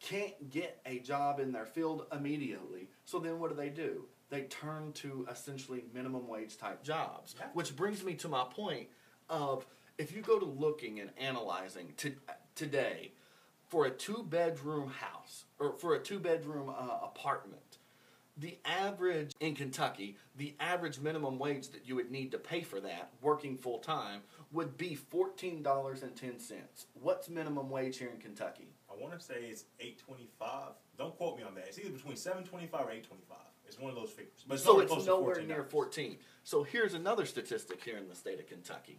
[0.00, 2.88] can't get a job in their field immediately.
[3.04, 4.06] So then what do they do?
[4.30, 7.34] They turn to essentially minimum wage type jobs.
[7.38, 7.46] Yeah.
[7.52, 8.88] Which brings me to my point
[9.28, 9.66] of
[9.98, 12.14] if you go to looking and analyzing to,
[12.54, 13.12] today
[13.70, 17.78] for a two bedroom house or for a two bedroom uh, apartment,
[18.36, 22.80] the average in Kentucky, the average minimum wage that you would need to pay for
[22.80, 24.20] that working full time
[24.52, 26.60] would be $14.10.
[26.94, 28.68] What's minimum wage here in Kentucky?
[28.90, 30.72] I want to say it's eight twenty five.
[30.98, 31.66] Don't quote me on that.
[31.68, 33.38] It's either between seven twenty five or eight twenty five.
[33.66, 34.44] It's one of those figures.
[34.48, 36.16] But it's so it's nowhere near 14.
[36.42, 38.98] So here's another statistic here in the state of Kentucky.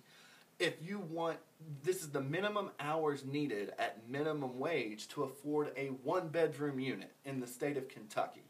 [0.61, 1.39] If you want,
[1.83, 7.11] this is the minimum hours needed at minimum wage to afford a one bedroom unit
[7.25, 8.43] in the state of Kentucky.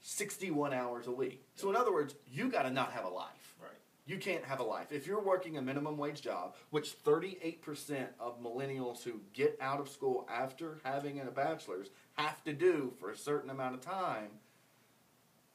[0.00, 1.44] 61 hours a week.
[1.56, 3.56] So in other words, you got to not have a life.
[3.60, 3.72] Right.
[4.06, 4.92] You can't have a life.
[4.92, 9.88] If you're working a minimum wage job, which 38% of millennials who get out of
[9.88, 14.28] school after having a bachelor's have to do for a certain amount of time,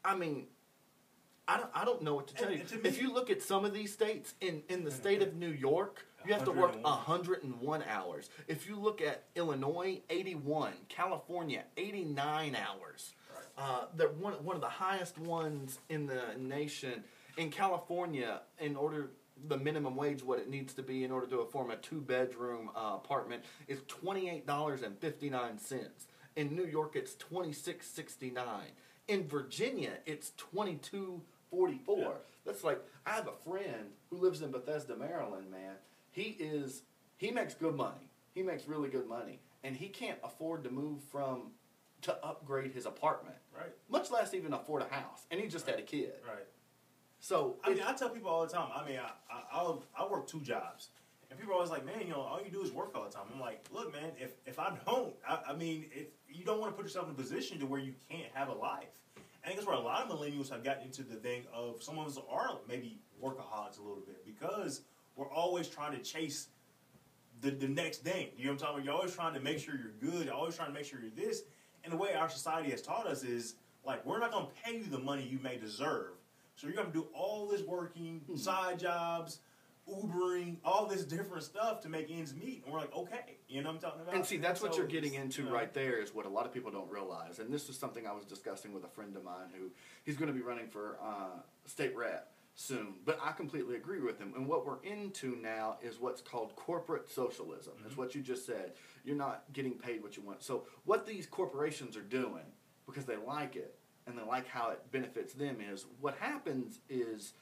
[0.04, 0.48] I mean,
[1.50, 2.62] I don't, I don't know what to tell And- you.
[2.62, 5.22] and to me- if you look at some of these states, in, in the state
[5.24, 6.84] of New York, you have to work 101.
[6.84, 8.30] 101 hours.
[8.48, 10.74] If you look at Illinois, 81.
[10.90, 13.14] California, 89 hours.
[13.58, 17.04] Uh, they're one, one of the highest ones in the nation.
[17.38, 19.12] In California, in order
[19.48, 22.70] the minimum wage, what it needs to be in order to form a two bedroom
[22.76, 26.08] uh, apartment is twenty eight dollars and fifty nine cents.
[26.36, 28.72] In New York, it's twenty six sixty nine.
[29.08, 30.76] In Virginia, it's twenty
[31.50, 31.98] two forty four.
[31.98, 32.10] Yeah.
[32.46, 35.52] That's like I have a friend who lives in Bethesda, Maryland.
[35.52, 35.76] Man,
[36.12, 36.84] he is
[37.18, 38.10] he makes good money.
[38.34, 41.52] He makes really good money, and he can't afford to move from
[42.02, 43.74] to upgrade his apartment, Right.
[43.90, 45.26] much less even afford a house.
[45.32, 46.14] And he just had a kid.
[46.26, 46.46] Right.
[47.20, 48.70] So I mean, I tell people all the time.
[48.74, 50.90] I mean, I, I I'll, I work two jobs,
[51.30, 53.10] and people are always like, "Man, you know, all you do is work all the
[53.10, 56.62] time." I'm like, "Look, man, if if I don't, I, I mean, if you don't
[56.62, 58.88] want to put yourself in a position to where you can't have a life."
[59.44, 61.98] I think that's where a lot of millennials have gotten into the thing of some
[61.98, 64.82] of us are maybe workaholics a little bit because
[65.16, 66.48] we're always trying to chase
[67.42, 68.28] the, the next thing.
[68.38, 68.86] You know what I'm talking about?
[68.86, 70.26] You're always trying to make sure you're good.
[70.26, 71.44] You're always trying to make sure you're this.
[71.84, 74.78] And the way our society has taught us is like we're not going to pay
[74.78, 76.12] you the money you may deserve.
[76.56, 78.36] So you're going to do all this working, Hmm.
[78.36, 79.40] side jobs,
[79.90, 82.64] Ubering, all this different stuff to make ends meet.
[82.64, 84.14] And we're like, okay, you know what I'm talking about?
[84.16, 86.46] And see, that's what you're getting into you know, right there is what a lot
[86.46, 87.40] of people don't realize.
[87.40, 89.70] And this is something I was discussing with a friend of mine who
[90.04, 92.96] he's going to be running for uh, state rep soon.
[93.06, 94.34] But I completely agree with him.
[94.36, 97.74] And what we're into now is what's called corporate socialism.
[97.82, 98.02] That's Mm-hmm.
[98.02, 98.74] what you just said.
[99.06, 100.44] You're not getting paid what you want.
[100.44, 102.44] So what these corporations are doing
[102.86, 103.76] because they like it
[104.08, 107.34] and they like how it benefits them is what happens is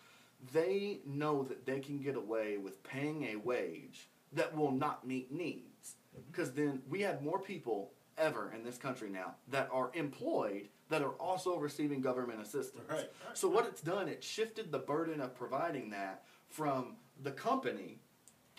[0.53, 5.31] they know that they can get away with paying a wage that will not meet
[5.31, 5.95] needs.
[6.15, 6.31] Mm-hmm.
[6.31, 11.01] Because then we have more people ever in this country now that are employed that
[11.01, 12.89] are also receiving government assistance.
[12.89, 17.31] Right, right, so what it's done, it shifted the burden of providing that from the
[17.31, 17.99] company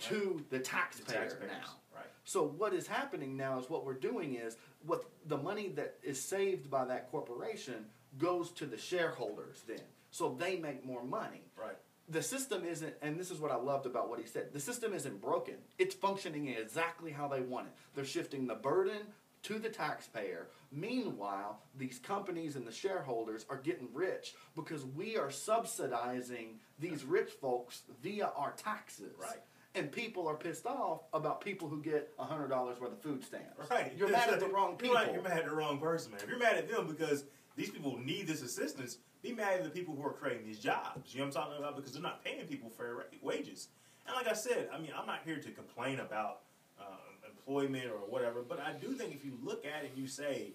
[0.03, 1.51] to the The taxpayer taxpayers.
[1.51, 1.77] now.
[1.95, 2.07] Right.
[2.25, 6.21] So what is happening now is what we're doing is what the money that is
[6.21, 7.87] saved by that corporation
[8.19, 9.81] goes to the shareholders then.
[10.11, 11.43] So they make more money.
[11.57, 11.77] Right.
[12.09, 14.53] The system isn't and this is what I loved about what he said.
[14.53, 15.57] The system isn't broken.
[15.79, 17.73] It's functioning exactly how they want it.
[17.95, 19.03] They're shifting the burden
[19.43, 20.49] to the taxpayer.
[20.73, 27.31] Meanwhile, these companies and the shareholders are getting rich because we are subsidizing these rich
[27.31, 29.15] folks via our taxes.
[29.21, 29.41] Right.
[29.75, 33.71] And people are pissed off about people who get hundred dollars worth of food stamps.
[33.71, 33.93] Right.
[33.97, 34.97] You're mad at the wrong people.
[34.97, 35.13] You're, right.
[35.15, 36.21] You're mad at the wrong person, man.
[36.23, 37.25] If you're mad at them because
[37.59, 41.13] these people need this assistance, be mad at the people who are creating these jobs.
[41.13, 41.77] You know what I'm talking about?
[41.77, 43.69] Because they're not paying people fair wages.
[44.07, 46.43] And like I said, I mean, I'm not here to complain about
[46.81, 46.85] uh,
[47.27, 50.53] employment or whatever, but I do think if you look at it and you say,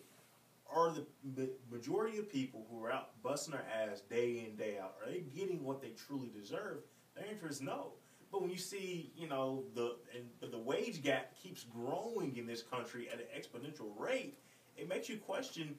[0.73, 0.93] are
[1.35, 5.11] the majority of people who are out busting their ass day in day out are
[5.11, 6.77] they getting what they truly deserve?
[7.15, 7.91] The answer is no.
[8.31, 12.63] But when you see, you know, the and the wage gap keeps growing in this
[12.63, 14.39] country at an exponential rate,
[14.75, 15.75] it makes you question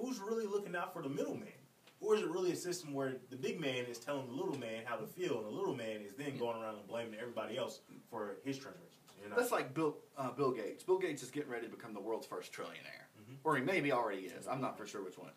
[0.00, 1.48] who's really looking out for the middleman.
[2.00, 4.82] Or is it really a system where the big man is telling the little man
[4.84, 7.80] how to feel, and the little man is then going around and blaming everybody else
[8.08, 8.94] for his transgressions?
[9.22, 9.36] You know?
[9.36, 10.84] That's like Bill uh, Bill Gates.
[10.84, 13.36] Bill Gates is getting ready to become the world's first trillionaire, Mhm.
[13.42, 14.46] or he maybe already is.
[14.46, 15.32] I'm not for sure which one.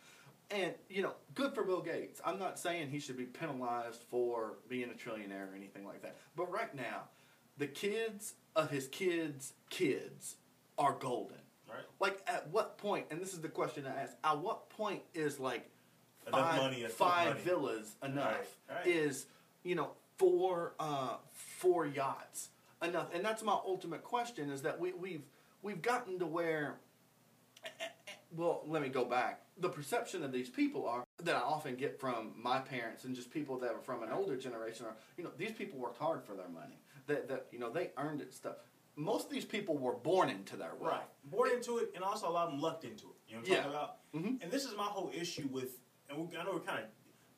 [0.51, 2.21] And you know, good for Bill Gates.
[2.23, 6.15] I'm not saying he should be penalized for being a trillionaire or anything like that.
[6.35, 7.05] But right now,
[7.57, 10.35] the kids of his kids' kids
[10.77, 11.40] are golden.
[11.71, 11.85] Right?
[11.99, 13.07] Like at what point?
[13.11, 15.69] And this is the question I ask: At what point is like
[16.27, 18.25] Enough five, money, five villas enough?
[18.69, 18.87] Right, right.
[18.87, 19.25] Is
[19.63, 22.49] you know four uh, four yachts
[22.83, 23.07] enough?
[23.13, 25.23] And that's my ultimate question: is that we, we've
[25.61, 26.75] we've gotten to where.
[28.33, 29.41] Well, let me go back.
[29.57, 33.29] The perception of these people are that I often get from my parents and just
[33.29, 36.33] people that are from an older generation are, you know, these people worked hard for
[36.33, 36.79] their money.
[37.07, 38.55] That that you know they earned it stuff.
[38.95, 40.93] Most of these people were born into their wealth.
[40.93, 41.07] Right.
[41.31, 43.15] Born into it, and also a lot of them lucked into it.
[43.27, 43.57] You know what I'm Yeah.
[43.57, 44.11] talking about?
[44.13, 44.43] Mhm.
[44.43, 46.89] And this is my whole issue with, and we, I know we're kind of,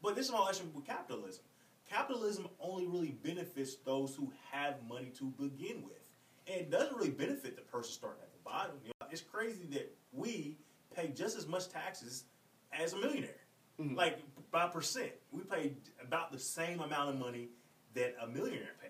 [0.01, 1.43] but this is my whole issue with capitalism.
[1.85, 6.09] Capitalism only really benefits those who have money to begin with,
[6.47, 8.79] and it doesn't really benefit the person starting at the bottom.
[8.83, 10.57] You know, it's crazy that we
[10.95, 12.25] pay just as much taxes
[12.71, 13.41] as a millionaire.
[13.79, 13.95] Mhm.
[13.95, 14.19] Like
[14.51, 17.49] by percent, we pay about the same amount of money
[17.93, 18.82] that a millionaire pays.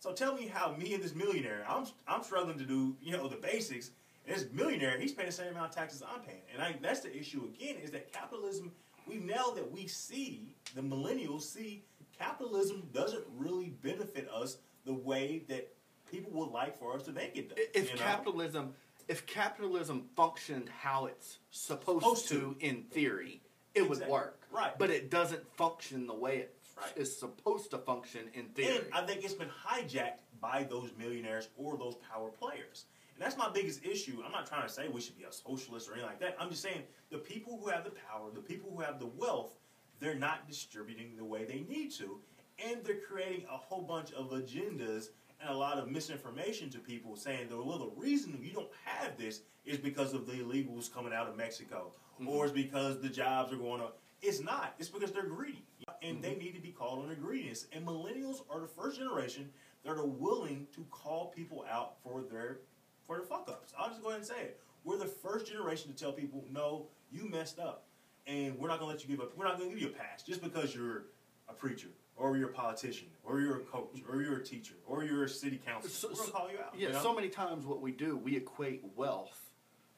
[0.00, 3.28] So tell me how me and this millionaire, I'm I'm struggling to do you know
[3.28, 3.90] the basics,
[4.26, 7.00] and this millionaire he's paying the same amount of taxes I'm paying, and I, that's
[7.00, 8.72] the issue again is that capitalism.
[9.06, 11.82] We now that we see the millennials see
[12.18, 15.72] capitalism doesn't really benefit us the way that
[16.10, 17.58] people would like for us to think it does.
[17.74, 18.02] if you know?
[18.02, 18.74] capitalism
[19.08, 23.40] if capitalism functioned how it's supposed, Supposed to, in theory
[23.74, 24.78] it would work Right.
[24.78, 26.56] but it doesn't function the way it
[26.96, 31.48] is supposed to function in theory And I think it's been hijacked by those millionaires
[31.56, 32.86] or those power players.
[33.14, 34.22] And that's my biggest issue.
[34.24, 36.36] I'm not trying to say we should be a socialist or anything like that.
[36.38, 39.58] I'm just saying the people who have the power, the people who have the wealth,
[39.98, 42.18] they're not distributing the way they need to.
[42.64, 45.08] And they're creating a whole bunch of agendas
[45.40, 49.42] and a lot of misinformation to people saying, well, the reason you don't have this
[49.64, 52.28] is because of the illegals coming out of Mexico mm-hmm.
[52.28, 53.98] or it's because the jobs are going up.
[54.22, 54.74] It's not.
[54.78, 55.64] It's because they're greedy.
[56.02, 56.38] And they mm-hmm.
[56.40, 57.66] need to be called on their greediness.
[57.72, 59.50] And millennials are the first generation
[59.84, 62.58] that are willing to call people out for their
[63.06, 63.72] for their fuck ups.
[63.78, 64.60] I'll just go ahead and say it.
[64.84, 67.86] We're the first generation to tell people, no, you messed up.
[68.26, 70.22] And we're not gonna let you give up we're not gonna give you a pass
[70.22, 71.06] just because you're
[71.48, 75.04] a preacher or you're a politician or you're a coach or you're a teacher or
[75.04, 75.90] you're a city councilor.
[75.90, 76.74] So- we're gonna call you out.
[76.76, 77.02] yeah you know?
[77.02, 79.50] so many times what we do we equate wealth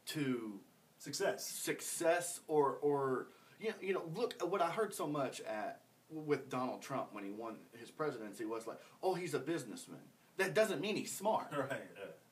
[0.07, 0.61] to
[0.99, 1.47] success.
[1.47, 3.27] success or or
[3.61, 5.82] you know, you know look at what I heard so much at
[6.13, 10.01] with Donald Trump when he won his presidency was like oh he's a businessman
[10.37, 11.81] that doesn't mean he's smart Right.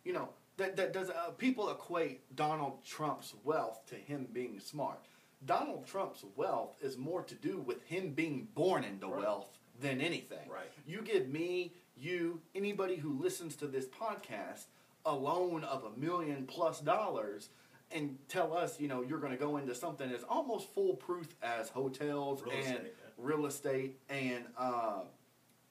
[0.05, 5.01] you know that that does uh, people equate Donald Trump's wealth to him being smart.
[5.47, 9.23] Donald Trump's wealth is more to do with him being born into Right.
[9.23, 9.49] wealth
[9.81, 10.47] than anything.
[10.51, 10.71] Right.
[10.87, 14.67] You give me, you, anybody who listens to this podcast
[15.07, 17.49] a loan of a million plus dollars
[17.91, 21.71] and tell us, you know, you're going to go into something as almost foolproof as
[21.71, 22.95] hotels Real and estate.
[23.23, 25.01] Real estate and uh,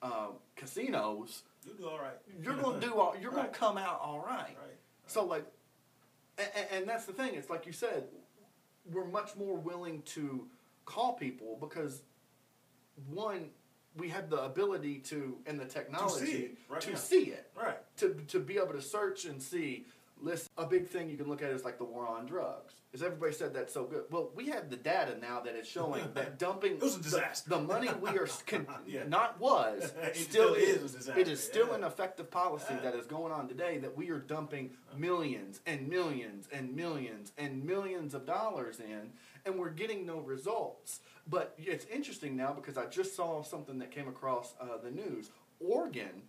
[0.01, 2.17] uh, casinos you do all right.
[2.41, 4.55] you're gonna do all you're gonna come out all right.
[4.59, 4.77] Right.
[5.07, 5.45] So like,
[6.37, 7.33] and, and that's the thing.
[7.35, 8.03] It's like you said,
[8.91, 10.47] we're much more willing to
[10.85, 12.01] call people because
[13.09, 13.49] one,
[13.97, 17.77] we have the ability to and the technology it right to see it, Right.
[17.97, 19.85] to to be able to search and see.
[20.21, 22.73] Listen, a big thing you can look at is like the war on drugs.
[22.91, 24.03] Is everybody said that's so good?
[24.11, 27.03] Well, we have the data now that is showing that dumping It was a the-
[27.03, 27.49] disaster.
[27.51, 29.03] The, money we are con- Yeah.
[29.07, 30.93] not was still still is is.
[30.93, 31.75] a disaster, It is still yeah.
[31.75, 32.79] an effective policy Yeah.
[32.81, 37.63] that is going on today that we are dumping millions and millions and millions and
[37.63, 39.11] millions of dollars in,
[39.45, 40.99] and we're getting no results.
[41.27, 45.29] But it's interesting now because I just saw something that came across uh, the news.
[45.59, 46.23] Oregon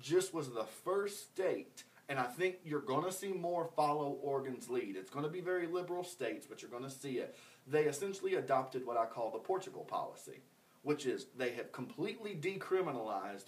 [0.00, 4.68] just was the first state, and I think you're going to see more follow Oregon's
[4.68, 4.96] lead.
[4.96, 7.34] It's going to be very liberal states, but you're going to see it.
[7.66, 10.42] They essentially adopted what I call the Portugal policy,
[10.82, 13.44] which is they have completely decriminalized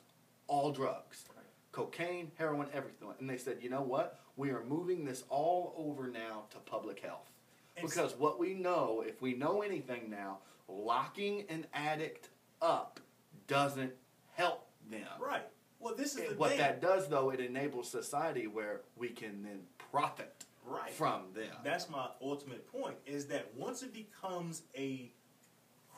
[0.46, 1.26] all drugs
[1.72, 3.08] cocaine, heroin, everything.
[3.18, 4.20] And they said, you know what?
[4.36, 7.28] We are moving this all over now to public health.
[7.76, 10.38] And Because what we know, if we know anything now,
[10.68, 12.30] locking an addict
[12.62, 13.00] up
[13.46, 13.92] doesn't
[14.34, 15.08] help them.
[15.20, 15.42] Right.
[15.84, 16.60] Well, this is the what thing.
[16.60, 19.60] that does, though, it enables society where we can then
[19.92, 20.90] profit right.
[20.90, 21.54] from them.
[21.62, 22.96] That's my ultimate point.
[23.04, 25.12] Is that once it becomes a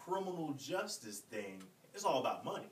[0.04, 1.62] criminal justice thing,
[1.94, 2.66] it's all about money.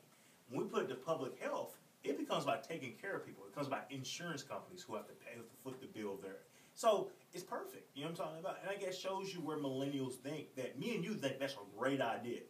[0.51, 3.45] When we put it to public health, it becomes about taking care of people.
[3.45, 6.39] It becomes about insurance companies who have to pay to foot the bill there.
[6.75, 7.91] So it's perfect.
[7.95, 8.59] You know what I'm talking about?
[8.61, 11.79] And I guess shows you where millennials think that me and you think that's a
[11.79, 12.41] great idea.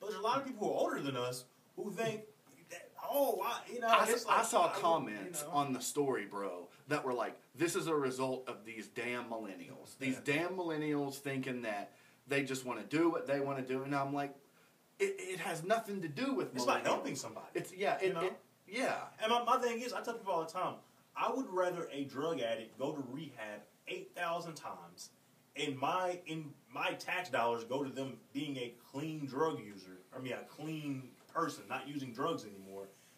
[0.00, 1.44] But there's a lot of people who are older than us
[1.76, 2.22] who think
[3.16, 5.54] oh, I, you know, I, it's I saw comments you know.
[5.54, 9.96] on the story, bro, that were like, "This is a result of these damn millennials.
[9.98, 10.34] These Yeah.
[10.42, 11.92] damn millennials thinking that
[12.28, 14.34] they just want to do what they want to do." And I'm like,
[14.98, 17.46] it, it has nothing to do with It's about helping somebody.
[17.54, 18.20] It's yeah, it, You know?
[18.20, 18.38] it-
[18.68, 18.96] yeah.
[19.22, 20.74] And my, my thing is, I tell people all the time,
[21.16, 25.10] I would rather a drug addict go to rehab eight thousand times,
[25.54, 29.98] and my in my tax dollars go to them being a clean drug user.
[30.14, 32.65] I mean, a clean person, not using drugs anymore,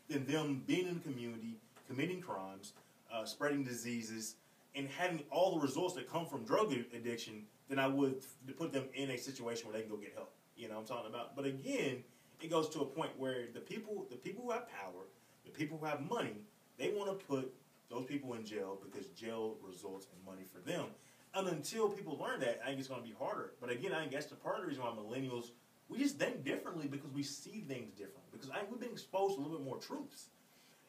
[0.08, 1.56] than them being in the community,
[1.86, 2.72] committing crimes,
[3.12, 4.36] uh, spreading diseases,
[4.74, 7.44] and having all the results that come from drug addiction.
[7.68, 10.32] Than I would to put them in a situation where they can go get help.
[10.56, 11.36] You know what I'm talking about?
[11.36, 12.02] But again,
[12.40, 15.04] it goes to a point where the people, the people who have power,
[15.44, 16.40] the people who have money,
[16.78, 17.52] they want to put
[17.90, 20.86] those people in jail because jail results in money for them.
[21.34, 23.52] And until people learn that, I think it's going to be harder.
[23.60, 25.50] But again, I that's the part of the reason why millennials
[25.88, 28.27] we just think differently because we see things differently.
[28.38, 30.26] Because I we've been exposed to a little bit more truths.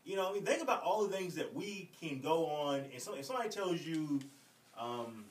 [0.06, 2.86] You know, I mean, think about all the things that we can go on.
[2.92, 4.20] And so, if somebody tells you,
[4.80, 5.26] um,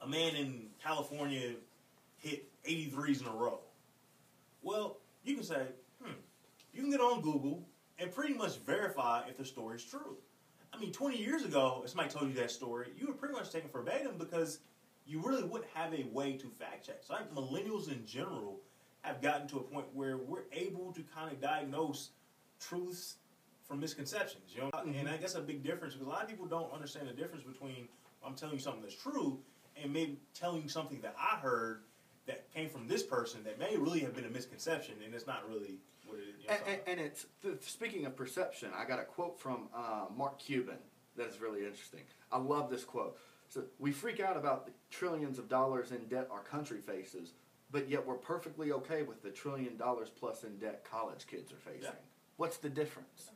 [0.00, 1.54] a man in California
[2.18, 3.60] hit 83s in a row,
[4.62, 5.66] well, you can say,
[6.02, 6.12] hmm,
[6.72, 7.62] you can get on Google
[7.98, 10.16] and pretty much verify if the story is true.
[10.72, 13.50] I mean, 20 years ago, if somebody told you that story, you would pretty much
[13.50, 14.58] take it verbatim because
[15.06, 16.98] you really wouldn't have a way to fact check.
[17.00, 18.60] So I think millennials in general
[19.06, 22.10] have gotten to a point where we're able to kind of diagnose
[22.60, 23.16] truths
[23.66, 24.52] from misconceptions.
[24.54, 27.08] You know, and I guess a big difference because a lot of people don't understand
[27.08, 27.88] the difference between
[28.24, 29.38] I'm telling you something that's true
[29.80, 31.82] and maybe telling you something that I heard
[32.26, 35.48] that came from this person that may really have been a misconception and it's not
[35.48, 36.42] really what it is.
[36.42, 38.70] You know, And, and, and it's th- speaking of perception.
[38.76, 40.78] I got a quote from uh, Mark Cuban
[41.16, 42.00] that's really interesting.
[42.32, 43.16] I love this quote.
[43.48, 47.32] So we freak out about the trillions of dollars in debt our country faces,
[47.70, 51.56] but yet we're perfectly okay with the trillion dollars plus in debt college kids are
[51.56, 51.82] facing.
[51.84, 51.90] Yeah.
[52.36, 53.30] What's the difference?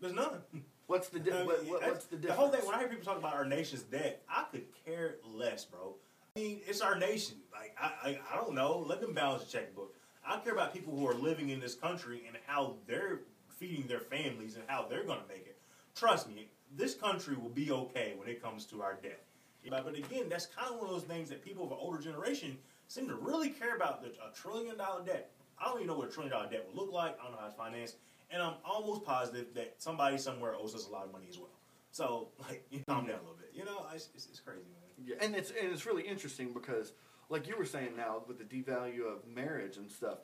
[0.00, 0.42] There's none.
[0.86, 2.88] What's the di- I mean, what, what, what's the The whole thing, when I hear
[2.88, 5.96] people talk about our nation's debt, I could care less, bro.
[6.34, 7.36] I mean, it's our nation.
[7.52, 8.78] Like, I, I, I don't know.
[8.86, 9.94] Let them balance the checkbook.
[10.26, 14.00] I care about people who are living in this country and how they're feeding their
[14.00, 15.58] families and how they're going to make it.
[15.94, 19.24] Trust me, this country will be okay when it comes to our debt.
[19.68, 21.98] But, but again, that's kind of one of those things that people of an older
[21.98, 22.56] generation
[22.88, 25.30] seem to really care about the, a trillion dollar debt.
[25.60, 27.16] I don't even know what a trillion dollar debt would look like.
[27.20, 27.96] I don't know how it's financed.
[28.30, 31.48] And I'm almost positive that somebody somewhere owes us a lot of money as well.
[31.92, 33.50] So, like, you calm down a little bit.
[33.54, 35.06] You know, it's, it's, it's crazy, man.
[35.06, 36.92] Yeah, and it's and it's really interesting because,
[37.28, 40.18] like you were saying now, with the devalue of marriage and stuff,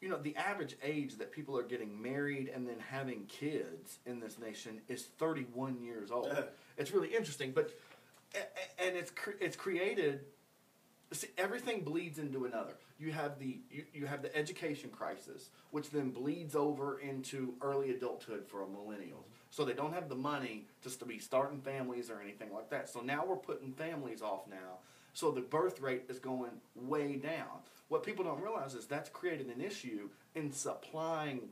[0.00, 4.20] you know, the average age that people are getting married and then having kids in
[4.20, 6.32] this nation is 31 years old.
[6.78, 7.74] It's really interesting, but
[8.78, 10.20] and it's cre- it's created.
[11.12, 12.74] See, everything bleeds into another.
[12.98, 17.90] You have the you, you have the education crisis, which then bleeds over into early
[17.90, 19.26] adulthood for millennials.
[19.50, 22.88] So they don't have the money just to be starting families or anything like that.
[22.88, 24.78] So now we're putting families off now.
[25.12, 27.64] So the birth rate is going way down.
[27.88, 31.48] What people don't realize is that's created an issue in supplying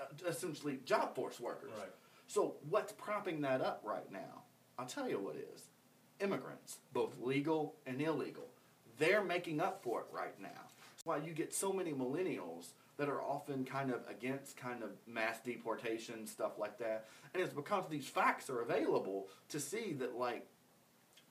[0.00, 1.70] uh, essentially job force workers.
[1.78, 1.88] Right.
[2.26, 4.42] So what's propping that up right now?
[4.76, 5.62] I'll tell you what is.
[6.20, 8.48] Immigrants, both legal and illegal.
[8.98, 10.48] They're making up for it right now.
[10.92, 14.90] That's why you get so many millennials that are often kind of against kind of
[15.06, 20.16] mass deportation stuff like that, and it's because these facts are available to see that
[20.16, 20.46] like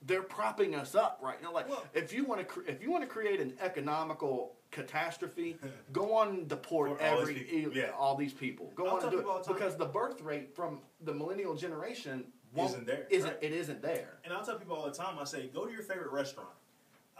[0.05, 1.51] they're propping us up right now.
[1.53, 5.57] Like Well- if you want to cre- if you want to create an economical catastrophe,
[5.91, 7.89] go on and deport For all every these people, yeah.
[7.97, 8.71] all these people.
[8.75, 12.25] Go I'll on and do it the because the birth rate from the millennial generation
[12.55, 13.37] Isn't there, Isn't right.
[13.43, 14.19] it isn't there?
[14.23, 16.49] And I'll tell people all the time, I say, go to your favorite restaurant.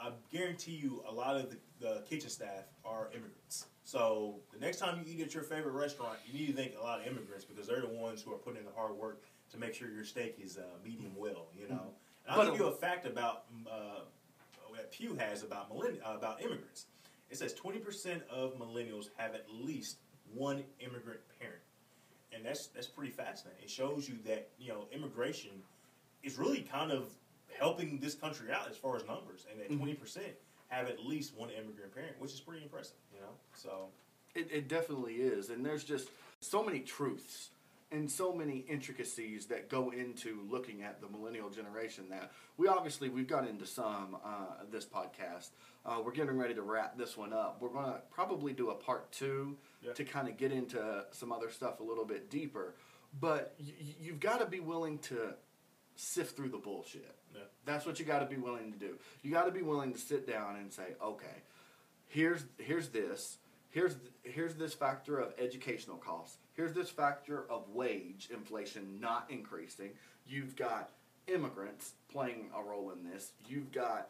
[0.02, 3.66] I guarantee you a lot of the, the kitchen staff are immigrants.
[3.84, 6.84] So the next time you eat at your favorite restaurant, you need to think a
[6.84, 9.58] lot of immigrants because they're the ones who are putting in the hard work to
[9.58, 11.94] make sure your steak is uh, medium well, you know.
[12.26, 14.02] And I'll But- give you a fact about uh,
[14.76, 16.86] that Pew has about millenn- uh, about immigrants.
[17.30, 19.98] It says 20% of millennials have at least
[20.34, 21.62] one immigrant parent.
[22.34, 23.64] And that's that's pretty fascinating.
[23.64, 25.52] It shows you that, you know, immigration
[26.24, 27.10] is really kind of
[27.60, 29.78] helping this country out as far as numbers, and that Mhm.
[29.78, 30.36] 20 percent
[30.68, 33.38] have at least one immigrant parent, which is pretty impressive, you know.
[33.54, 33.90] So
[34.36, 36.10] It, it definitely is, and there's just
[36.42, 37.50] so many truths
[37.90, 42.10] and so many intricacies that go into looking at the millennial generation.
[42.10, 45.52] That we obviously we've got into some uh, this podcast.
[45.86, 47.62] Uh, we're getting ready to wrap this one up.
[47.62, 49.94] We're gonna probably do a part two Yeah.
[49.94, 52.76] to kind of get into some other stuff a little bit deeper.
[53.20, 55.36] But y- you've got to be willing to
[55.96, 57.16] sift through the bullshit.
[57.38, 57.44] Yeah.
[57.66, 58.98] That's what you got to be willing to do.
[59.24, 61.44] You got to be willing to sit down and say, okay,
[62.08, 63.38] here's here's this.
[63.70, 66.38] Here's here's this factor of educational costs.
[66.54, 69.92] Here's this factor of wage inflation not increasing.
[70.26, 70.90] You've got
[71.28, 73.32] immigrants playing a role in this.
[73.48, 74.10] You've got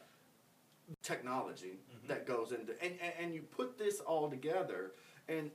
[1.01, 2.07] technology Mhm.
[2.07, 4.93] that goes into and, and and you put this all together
[5.27, 5.51] and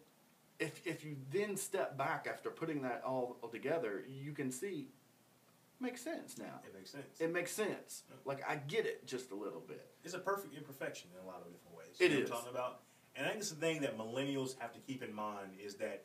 [0.58, 4.88] if if you then step back after putting that all together, you can see
[5.82, 6.60] makes sense now.
[6.64, 7.20] it makes sense.
[7.20, 8.04] It makes sense.
[8.24, 9.86] Like I get it just a little bit.
[10.04, 11.96] it's a perfect imperfection in a lot of different ways.
[11.98, 12.30] It you know is.
[12.30, 12.80] Talking about,
[13.16, 16.04] and I think it's the thing that millennials have to keep in mind is that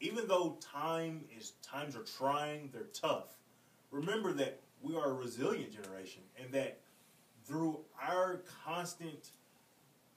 [0.00, 3.36] even though time is times are trying, they're tough.
[3.90, 6.78] Remember that we are a resilient generation, and that
[7.44, 9.30] through our constant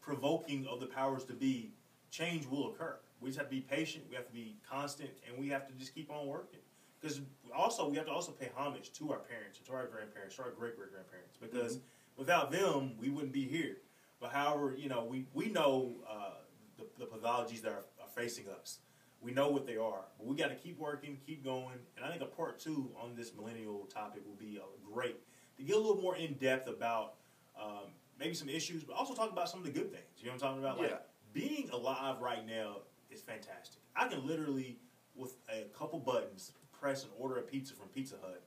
[0.01, 1.71] provoking of the powers to be,
[2.11, 2.97] change will occur.
[3.21, 4.05] We just have to be patient.
[4.09, 6.59] We have to be constant, and we have to just keep on working.
[6.99, 7.21] Because
[7.55, 10.51] also we have to also pay homage to our parents, to our grandparents, to our
[10.51, 11.37] great great grandparents.
[11.39, 11.79] Because
[12.17, 13.77] without them, we wouldn't be here.
[14.19, 16.41] But however, you know, we we know uh,
[16.77, 18.79] the, the pathologies that are, are facing us.
[19.21, 20.05] We know what they are.
[20.17, 21.77] But we got to keep working, keep going.
[21.97, 25.17] And I think a part two on this millennial topic will be uh, great
[25.57, 27.15] to get a little more in depth about
[27.61, 30.05] um, maybe some issues, but also talk about some of the good things.
[30.19, 30.79] You know what I'm talking about?
[30.79, 30.97] Like Yeah.
[31.33, 32.77] being alive right now
[33.11, 33.81] is fantastic.
[33.93, 34.79] I can literally,
[35.15, 38.41] with a couple buttons, press and order a pizza from Pizza Hut,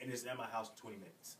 [0.00, 1.36] and it's at my house in 20 minutes.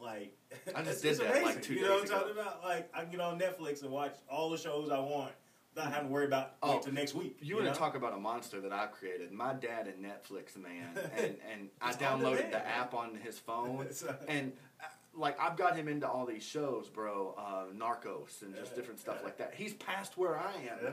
[0.00, 0.36] Like
[0.74, 2.62] I just did that, like, two You know what I'm talking about?
[2.64, 5.32] Like I can get on Netflix and watch all the shows I want
[5.74, 7.36] without having to worry about Oh, wait till next week.
[7.40, 7.72] You, want know?
[7.72, 9.30] to talk about a monster that I've created?
[9.32, 13.86] My dad and Netflix, man, and and I downloaded the app on his phone,
[14.28, 18.74] and uh, like I've got him into all these shows, bro, uh, Narcos and just
[18.74, 19.54] different stuff like that.
[19.54, 20.78] He's past where I am.
[20.82, 20.90] Yeah.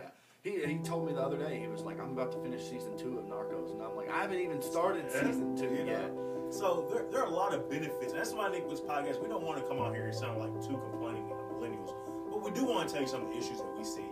[0.56, 0.66] Now.
[0.68, 2.98] He, he told me the other day he was like, I'm about to finish season
[2.98, 5.22] two of Narcos, and I'm like, I haven't even started Yeah.
[5.28, 5.92] season two You know?
[5.92, 6.12] yet.
[6.50, 8.14] So there, there are a lot of benefits.
[8.14, 10.40] That's why I think this podcast, we don't want to come out here and sound
[10.40, 11.92] like two complaining millennials.
[12.30, 14.06] But we do want to tell you some of the issues that we see.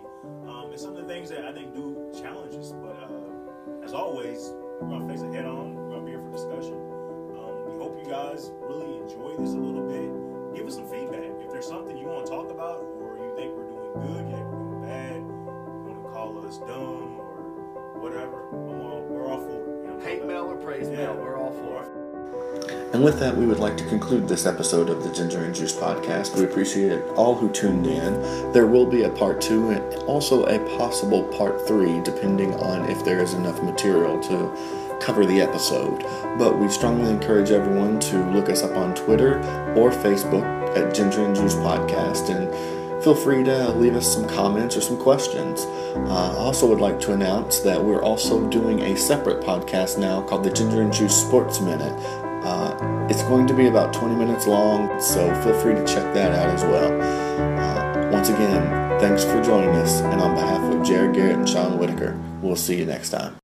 [0.48, 2.72] Um, and some of the things that I think do challenge us.
[2.74, 5.76] But uh, as always, we're going to face it head on.
[5.76, 6.74] We're going to be here for discussion.
[7.40, 10.12] Um, we hope you guys really enjoy this a little bit.
[10.58, 11.24] Give us some feedback.
[11.40, 14.55] If there's something you want to talk about or you think we're doing good,
[16.60, 19.86] want to call us dumb or whatever, I'm all, we're all for it.
[19.86, 20.97] You know Hate mail or praise about?
[20.97, 21.91] mail, we're all for it.
[22.93, 25.76] And with that, we would like to conclude this episode of the Ginger and Juice
[25.76, 26.38] podcast.
[26.38, 28.14] We appreciate all who tuned in.
[28.53, 33.03] There will be a part two and also a possible part three, depending on if
[33.03, 36.03] there is enough material to cover the episode.
[36.38, 39.39] But we strongly encourage everyone to look us up on Twitter
[39.76, 40.45] or Facebook
[40.78, 42.49] at Ginger and Juice Podcast and
[43.06, 45.62] feel free to leave us some comments or some questions.
[45.95, 50.24] Uh, I also would like to announce that we're also doing a separate podcast now
[50.24, 51.93] called the Ginger and Juice Sports Minute.
[52.43, 56.32] Uh, it's going to be about 20 minutes long, so feel free to check that
[56.32, 56.99] out as well.
[56.99, 61.78] Uh, once again, thanks for joining us, and on behalf of Jared Garrett and Sean
[61.78, 63.36] Whitaker, we'll see you next time.